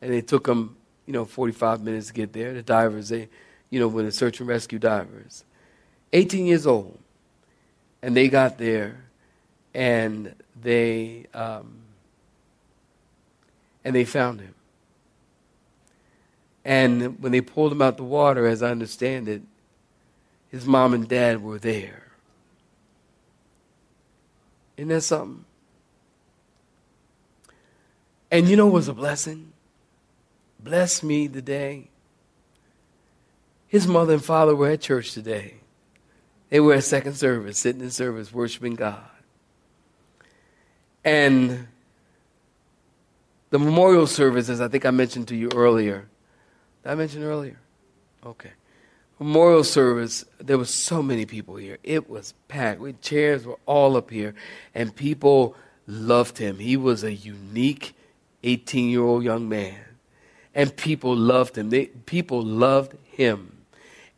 and 0.00 0.10
they 0.10 0.22
took 0.22 0.46
them, 0.46 0.74
you 1.04 1.12
know, 1.12 1.26
45 1.26 1.82
minutes 1.82 2.06
to 2.06 2.14
get 2.14 2.32
there. 2.32 2.54
The 2.54 2.62
divers, 2.62 3.10
they, 3.10 3.28
you 3.68 3.78
know, 3.78 3.88
when 3.88 4.06
the 4.06 4.10
search 4.10 4.40
and 4.40 4.48
rescue 4.48 4.78
divers. 4.78 5.44
18 6.14 6.46
years 6.46 6.66
old. 6.66 6.98
And 8.00 8.16
they 8.16 8.30
got 8.30 8.56
there 8.56 9.04
and 9.74 10.34
they 10.62 11.26
um, 11.34 11.82
and 13.84 13.94
they 13.94 14.06
found 14.06 14.40
him. 14.40 14.54
And 16.68 17.18
when 17.22 17.32
they 17.32 17.40
pulled 17.40 17.72
him 17.72 17.80
out 17.80 17.96
the 17.96 18.02
water, 18.04 18.46
as 18.46 18.62
I 18.62 18.70
understand 18.70 19.26
it, 19.26 19.40
his 20.50 20.66
mom 20.66 20.92
and 20.92 21.08
dad 21.08 21.42
were 21.42 21.58
there. 21.58 22.08
Isn't 24.76 24.88
that 24.88 25.00
something? 25.00 25.46
And 28.30 28.50
you 28.50 28.56
know 28.56 28.66
what 28.66 28.74
was 28.74 28.88
a 28.88 28.92
blessing? 28.92 29.54
Bless 30.60 31.02
me 31.02 31.26
today. 31.26 31.88
His 33.66 33.86
mother 33.86 34.12
and 34.12 34.24
father 34.24 34.54
were 34.54 34.68
at 34.68 34.82
church 34.82 35.12
today. 35.12 35.54
They 36.50 36.60
were 36.60 36.74
at 36.74 36.84
second 36.84 37.14
service, 37.14 37.58
sitting 37.58 37.80
in 37.80 37.90
service, 37.90 38.30
worshiping 38.30 38.74
God. 38.74 39.08
And 41.02 41.66
the 43.48 43.58
memorial 43.58 44.06
service, 44.06 44.50
as 44.50 44.60
I 44.60 44.68
think 44.68 44.84
I 44.84 44.90
mentioned 44.90 45.28
to 45.28 45.34
you 45.34 45.48
earlier. 45.54 46.08
I 46.84 46.94
mention 46.94 47.22
earlier? 47.22 47.58
Okay. 48.24 48.50
Memorial 49.18 49.64
service, 49.64 50.24
there 50.38 50.58
were 50.58 50.64
so 50.64 51.02
many 51.02 51.26
people 51.26 51.56
here. 51.56 51.78
It 51.82 52.08
was 52.08 52.34
packed. 52.46 52.80
We, 52.80 52.92
chairs 52.94 53.44
were 53.44 53.58
all 53.66 53.96
up 53.96 54.10
here, 54.10 54.34
and 54.74 54.94
people 54.94 55.56
loved 55.86 56.38
him. 56.38 56.58
He 56.58 56.76
was 56.76 57.02
a 57.02 57.12
unique 57.12 57.94
18 58.44 58.90
year 58.90 59.02
old 59.02 59.24
young 59.24 59.48
man, 59.48 59.80
and 60.54 60.76
people 60.76 61.16
loved 61.16 61.58
him. 61.58 61.70
They, 61.70 61.86
people 61.86 62.42
loved 62.42 62.96
him 63.04 63.58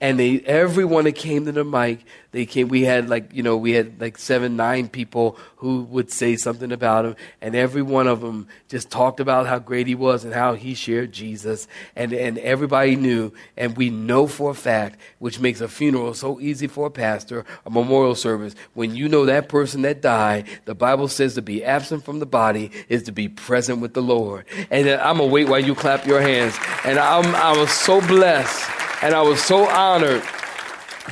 and 0.00 0.18
they 0.18 0.40
everyone 0.40 1.04
that 1.04 1.14
came 1.14 1.44
to 1.44 1.52
the 1.52 1.64
mic 1.64 2.04
they 2.32 2.46
came 2.46 2.68
we 2.68 2.82
had 2.82 3.08
like 3.08 3.32
you 3.32 3.42
know 3.42 3.56
we 3.56 3.72
had 3.72 4.00
like 4.00 4.18
seven 4.18 4.56
nine 4.56 4.88
people 4.88 5.36
who 5.56 5.82
would 5.84 6.10
say 6.10 6.36
something 6.36 6.72
about 6.72 7.04
him 7.04 7.16
and 7.40 7.54
every 7.54 7.82
one 7.82 8.06
of 8.06 8.20
them 8.20 8.46
just 8.68 8.90
talked 8.90 9.20
about 9.20 9.46
how 9.46 9.58
great 9.58 9.86
he 9.86 9.94
was 9.94 10.24
and 10.24 10.34
how 10.34 10.54
he 10.54 10.74
shared 10.74 11.12
jesus 11.12 11.66
and 11.96 12.12
and 12.12 12.38
everybody 12.38 12.96
knew 12.96 13.32
and 13.56 13.76
we 13.76 13.90
know 13.90 14.26
for 14.26 14.50
a 14.50 14.54
fact 14.54 14.98
which 15.18 15.40
makes 15.40 15.60
a 15.60 15.68
funeral 15.68 16.14
so 16.14 16.40
easy 16.40 16.66
for 16.66 16.86
a 16.86 16.90
pastor 16.90 17.44
a 17.66 17.70
memorial 17.70 18.14
service. 18.14 18.54
When 18.74 18.94
you 18.94 19.08
know 19.08 19.26
that 19.26 19.48
person 19.48 19.82
that 19.82 20.00
died 20.00 20.46
the 20.64 20.74
bible 20.74 21.08
says 21.08 21.34
to 21.34 21.42
be 21.42 21.64
absent 21.64 22.04
from 22.04 22.18
the 22.18 22.26
body 22.26 22.70
is 22.88 23.02
to 23.04 23.12
be 23.12 23.28
present 23.28 23.80
with 23.80 23.94
the 23.94 24.02
lord. 24.02 24.44
And 24.70 24.88
i'm 24.88 25.18
gonna 25.18 25.26
wait 25.26 25.48
while 25.48 25.60
you 25.60 25.74
clap 25.74 26.06
your 26.06 26.20
hands. 26.20 26.56
And 26.84 26.98
i'm 26.98 27.34
i 27.34 27.56
was 27.56 27.70
so 27.70 28.00
blessed 28.00 28.70
and 29.02 29.14
I 29.14 29.22
was 29.22 29.42
so 29.42 29.66
honored 29.68 30.22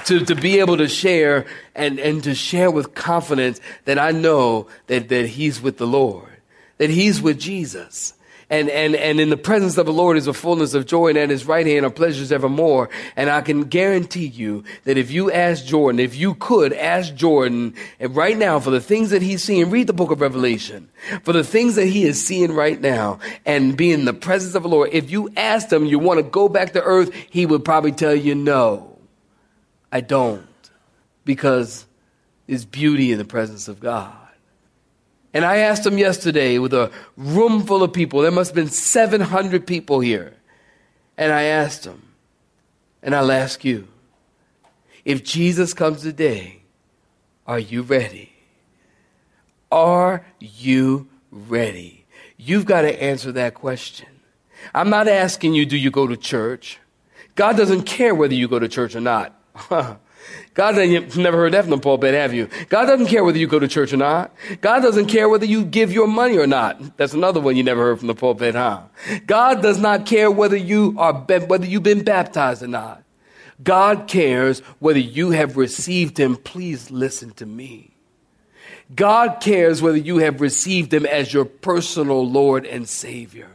to, 0.06 0.24
to 0.24 0.34
be 0.34 0.60
able 0.60 0.76
to 0.76 0.88
share 0.88 1.46
and, 1.74 1.98
and 1.98 2.22
to 2.24 2.34
share 2.34 2.70
with 2.70 2.94
confidence 2.94 3.60
that 3.84 3.98
I 3.98 4.10
know 4.10 4.68
that, 4.86 5.08
that 5.08 5.26
He's 5.26 5.60
with 5.60 5.78
the 5.78 5.86
Lord, 5.86 6.28
that 6.78 6.90
He's 6.90 7.20
with 7.20 7.38
Jesus. 7.38 8.14
And, 8.50 8.70
and, 8.70 8.96
and 8.96 9.20
in 9.20 9.28
the 9.28 9.36
presence 9.36 9.76
of 9.76 9.84
the 9.84 9.92
Lord 9.92 10.16
is 10.16 10.26
a 10.26 10.32
fullness 10.32 10.72
of 10.72 10.86
joy, 10.86 11.08
and 11.08 11.18
at 11.18 11.28
his 11.28 11.44
right 11.44 11.66
hand 11.66 11.84
are 11.84 11.90
pleasures 11.90 12.32
evermore. 12.32 12.88
And 13.14 13.28
I 13.28 13.42
can 13.42 13.64
guarantee 13.64 14.26
you 14.26 14.64
that 14.84 14.96
if 14.96 15.10
you 15.10 15.30
ask 15.30 15.66
Jordan, 15.66 16.00
if 16.00 16.16
you 16.16 16.34
could 16.34 16.72
ask 16.72 17.14
Jordan 17.14 17.74
right 18.00 18.38
now 18.38 18.58
for 18.58 18.70
the 18.70 18.80
things 18.80 19.10
that 19.10 19.20
he's 19.20 19.44
seeing, 19.44 19.68
read 19.68 19.86
the 19.86 19.92
book 19.92 20.10
of 20.10 20.22
Revelation, 20.22 20.88
for 21.24 21.34
the 21.34 21.44
things 21.44 21.74
that 21.74 21.86
he 21.86 22.04
is 22.04 22.24
seeing 22.26 22.52
right 22.52 22.80
now 22.80 23.18
and 23.44 23.76
be 23.76 23.92
in 23.92 24.06
the 24.06 24.14
presence 24.14 24.54
of 24.54 24.62
the 24.62 24.68
Lord, 24.70 24.90
if 24.92 25.10
you 25.10 25.30
asked 25.36 25.70
him, 25.70 25.84
you 25.84 25.98
want 25.98 26.18
to 26.18 26.22
go 26.22 26.48
back 26.48 26.72
to 26.72 26.82
earth, 26.82 27.12
he 27.28 27.44
would 27.44 27.66
probably 27.66 27.92
tell 27.92 28.14
you, 28.14 28.34
no, 28.34 28.87
I 29.90 30.00
don't. 30.00 30.46
Because 31.24 31.86
there's 32.46 32.64
beauty 32.64 33.12
in 33.12 33.18
the 33.18 33.24
presence 33.24 33.68
of 33.68 33.80
God. 33.80 34.14
And 35.34 35.44
I 35.44 35.58
asked 35.58 35.84
him 35.84 35.98
yesterday 35.98 36.58
with 36.58 36.72
a 36.72 36.90
room 37.16 37.64
full 37.64 37.82
of 37.82 37.92
people, 37.92 38.22
there 38.22 38.30
must 38.30 38.50
have 38.50 38.54
been 38.54 38.68
700 38.68 39.66
people 39.66 40.00
here. 40.00 40.34
And 41.16 41.32
I 41.32 41.44
asked 41.44 41.84
him, 41.84 42.02
and 43.02 43.14
I'll 43.14 43.30
ask 43.30 43.64
you, 43.64 43.88
if 45.04 45.22
Jesus 45.22 45.74
comes 45.74 46.02
today, 46.02 46.62
are 47.46 47.58
you 47.58 47.82
ready? 47.82 48.32
Are 49.70 50.24
you 50.40 51.08
ready? 51.30 52.06
You've 52.36 52.66
got 52.66 52.82
to 52.82 53.02
answer 53.02 53.32
that 53.32 53.54
question. 53.54 54.08
I'm 54.74 54.90
not 54.90 55.08
asking 55.08 55.54
you, 55.54 55.66
do 55.66 55.76
you 55.76 55.90
go 55.90 56.06
to 56.06 56.16
church? 56.16 56.78
God 57.34 57.56
doesn't 57.56 57.82
care 57.82 58.14
whether 58.14 58.34
you 58.34 58.48
go 58.48 58.58
to 58.58 58.68
church 58.68 58.94
or 58.94 59.00
not. 59.00 59.37
God 60.54 60.76
you've 60.76 61.16
never 61.16 61.36
heard 61.38 61.52
that 61.54 61.62
from 61.62 61.70
the 61.70 61.78
pulpit, 61.78 62.14
have 62.14 62.34
you? 62.34 62.48
God 62.68 62.86
doesn't 62.86 63.06
care 63.06 63.24
whether 63.24 63.38
you 63.38 63.46
go 63.46 63.58
to 63.58 63.68
church 63.68 63.92
or 63.92 63.96
not. 63.96 64.34
God 64.60 64.80
doesn't 64.80 65.06
care 65.06 65.28
whether 65.28 65.46
you 65.46 65.64
give 65.64 65.92
your 65.92 66.06
money 66.06 66.36
or 66.36 66.46
not. 66.46 66.96
That's 66.96 67.14
another 67.14 67.40
one 67.40 67.56
you 67.56 67.62
never 67.62 67.82
heard 67.82 67.98
from 67.98 68.08
the 68.08 68.14
pulpit, 68.14 68.54
huh? 68.54 68.82
God 69.26 69.62
does 69.62 69.78
not 69.78 70.06
care 70.06 70.30
whether 70.30 70.56
you 70.56 70.94
are, 70.98 71.14
whether 71.14 71.66
you've 71.66 71.82
been 71.82 72.04
baptized 72.04 72.62
or 72.62 72.68
not. 72.68 73.02
God 73.62 74.06
cares 74.08 74.60
whether 74.78 74.98
you 74.98 75.30
have 75.30 75.56
received 75.56 76.18
Him. 76.18 76.36
Please 76.36 76.90
listen 76.90 77.30
to 77.32 77.46
me. 77.46 77.94
God 78.94 79.40
cares 79.40 79.82
whether 79.82 79.98
you 79.98 80.18
have 80.18 80.40
received 80.40 80.92
Him 80.92 81.06
as 81.06 81.32
your 81.32 81.44
personal 81.44 82.28
Lord 82.28 82.66
and 82.66 82.88
Savior. 82.88 83.50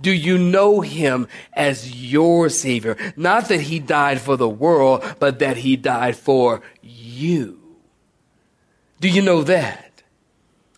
Do 0.00 0.10
you 0.10 0.38
know 0.38 0.80
him 0.80 1.28
as 1.52 1.94
your 1.94 2.48
Savior? 2.48 2.96
Not 3.16 3.48
that 3.48 3.62
he 3.62 3.78
died 3.78 4.20
for 4.20 4.36
the 4.36 4.48
world, 4.48 5.04
but 5.18 5.38
that 5.38 5.56
he 5.58 5.76
died 5.76 6.16
for 6.16 6.62
you. 6.82 7.58
Do 9.00 9.08
you 9.08 9.22
know 9.22 9.42
that? 9.42 10.02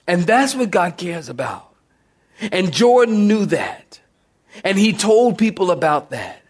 And 0.07 0.23
that's 0.23 0.55
what 0.55 0.71
God 0.71 0.97
cares 0.97 1.29
about. 1.29 1.75
And 2.53 2.73
Jordan 2.73 3.27
knew 3.29 3.47
that. 3.47 4.01
And 4.63 4.79
he 4.79 4.93
told 4.93 5.39
people 5.39 5.71
about 5.71 6.11
that. 6.11 6.43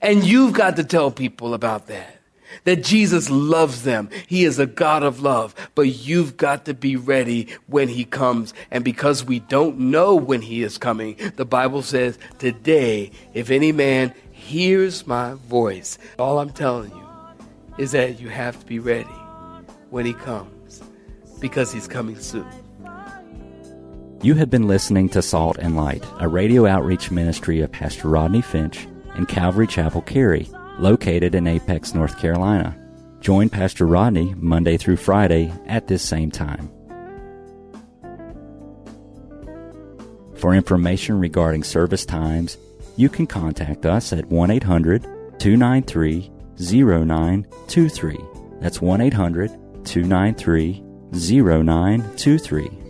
And 0.00 0.24
you've 0.24 0.52
got 0.52 0.76
to 0.76 0.84
tell 0.84 1.10
people 1.10 1.54
about 1.54 1.86
that 1.88 2.19
that 2.64 2.84
Jesus 2.84 3.30
loves 3.30 3.82
them. 3.82 4.08
He 4.26 4.44
is 4.44 4.58
a 4.58 4.66
God 4.66 5.02
of 5.02 5.22
love, 5.22 5.54
but 5.74 5.88
you've 5.88 6.36
got 6.36 6.64
to 6.66 6.74
be 6.74 6.96
ready 6.96 7.48
when 7.66 7.88
he 7.88 8.04
comes. 8.04 8.54
And 8.70 8.84
because 8.84 9.24
we 9.24 9.40
don't 9.40 9.78
know 9.78 10.14
when 10.14 10.42
he 10.42 10.62
is 10.62 10.78
coming, 10.78 11.16
the 11.36 11.44
Bible 11.44 11.82
says, 11.82 12.18
today, 12.38 13.10
if 13.34 13.50
any 13.50 13.72
man 13.72 14.14
hears 14.30 15.06
my 15.06 15.34
voice, 15.34 15.98
all 16.18 16.38
I'm 16.38 16.50
telling 16.50 16.90
you 16.90 17.08
is 17.78 17.92
that 17.92 18.20
you 18.20 18.28
have 18.28 18.58
to 18.60 18.66
be 18.66 18.78
ready 18.78 19.08
when 19.90 20.06
he 20.06 20.12
comes 20.12 20.82
because 21.40 21.72
he's 21.72 21.88
coming 21.88 22.18
soon. 22.18 22.46
You 24.22 24.34
have 24.34 24.50
been 24.50 24.66
listening 24.66 25.08
to 25.10 25.22
Salt 25.22 25.56
and 25.58 25.76
Light, 25.76 26.04
a 26.18 26.28
radio 26.28 26.66
outreach 26.66 27.10
ministry 27.10 27.60
of 27.60 27.72
Pastor 27.72 28.08
Rodney 28.08 28.42
Finch 28.42 28.86
in 29.16 29.24
Calvary 29.24 29.66
Chapel, 29.66 30.02
Cary, 30.02 30.46
located 30.80 31.34
in 31.34 31.46
Apex, 31.46 31.94
North 31.94 32.18
Carolina. 32.18 32.76
Join 33.20 33.48
Pastor 33.48 33.86
Rodney 33.86 34.34
Monday 34.36 34.76
through 34.76 34.96
Friday 34.96 35.52
at 35.66 35.86
this 35.86 36.02
same 36.02 36.30
time. 36.30 36.70
For 40.36 40.54
information 40.54 41.20
regarding 41.20 41.64
service 41.64 42.06
times, 42.06 42.56
you 42.96 43.10
can 43.10 43.26
contact 43.26 43.84
us 43.84 44.12
at 44.12 44.26
1 44.26 44.50
800 44.50 45.02
293 45.38 46.30
0923. 46.58 48.18
That's 48.60 48.80
1 48.80 49.00
800 49.00 49.50
293 49.84 50.82
0923. 51.12 52.89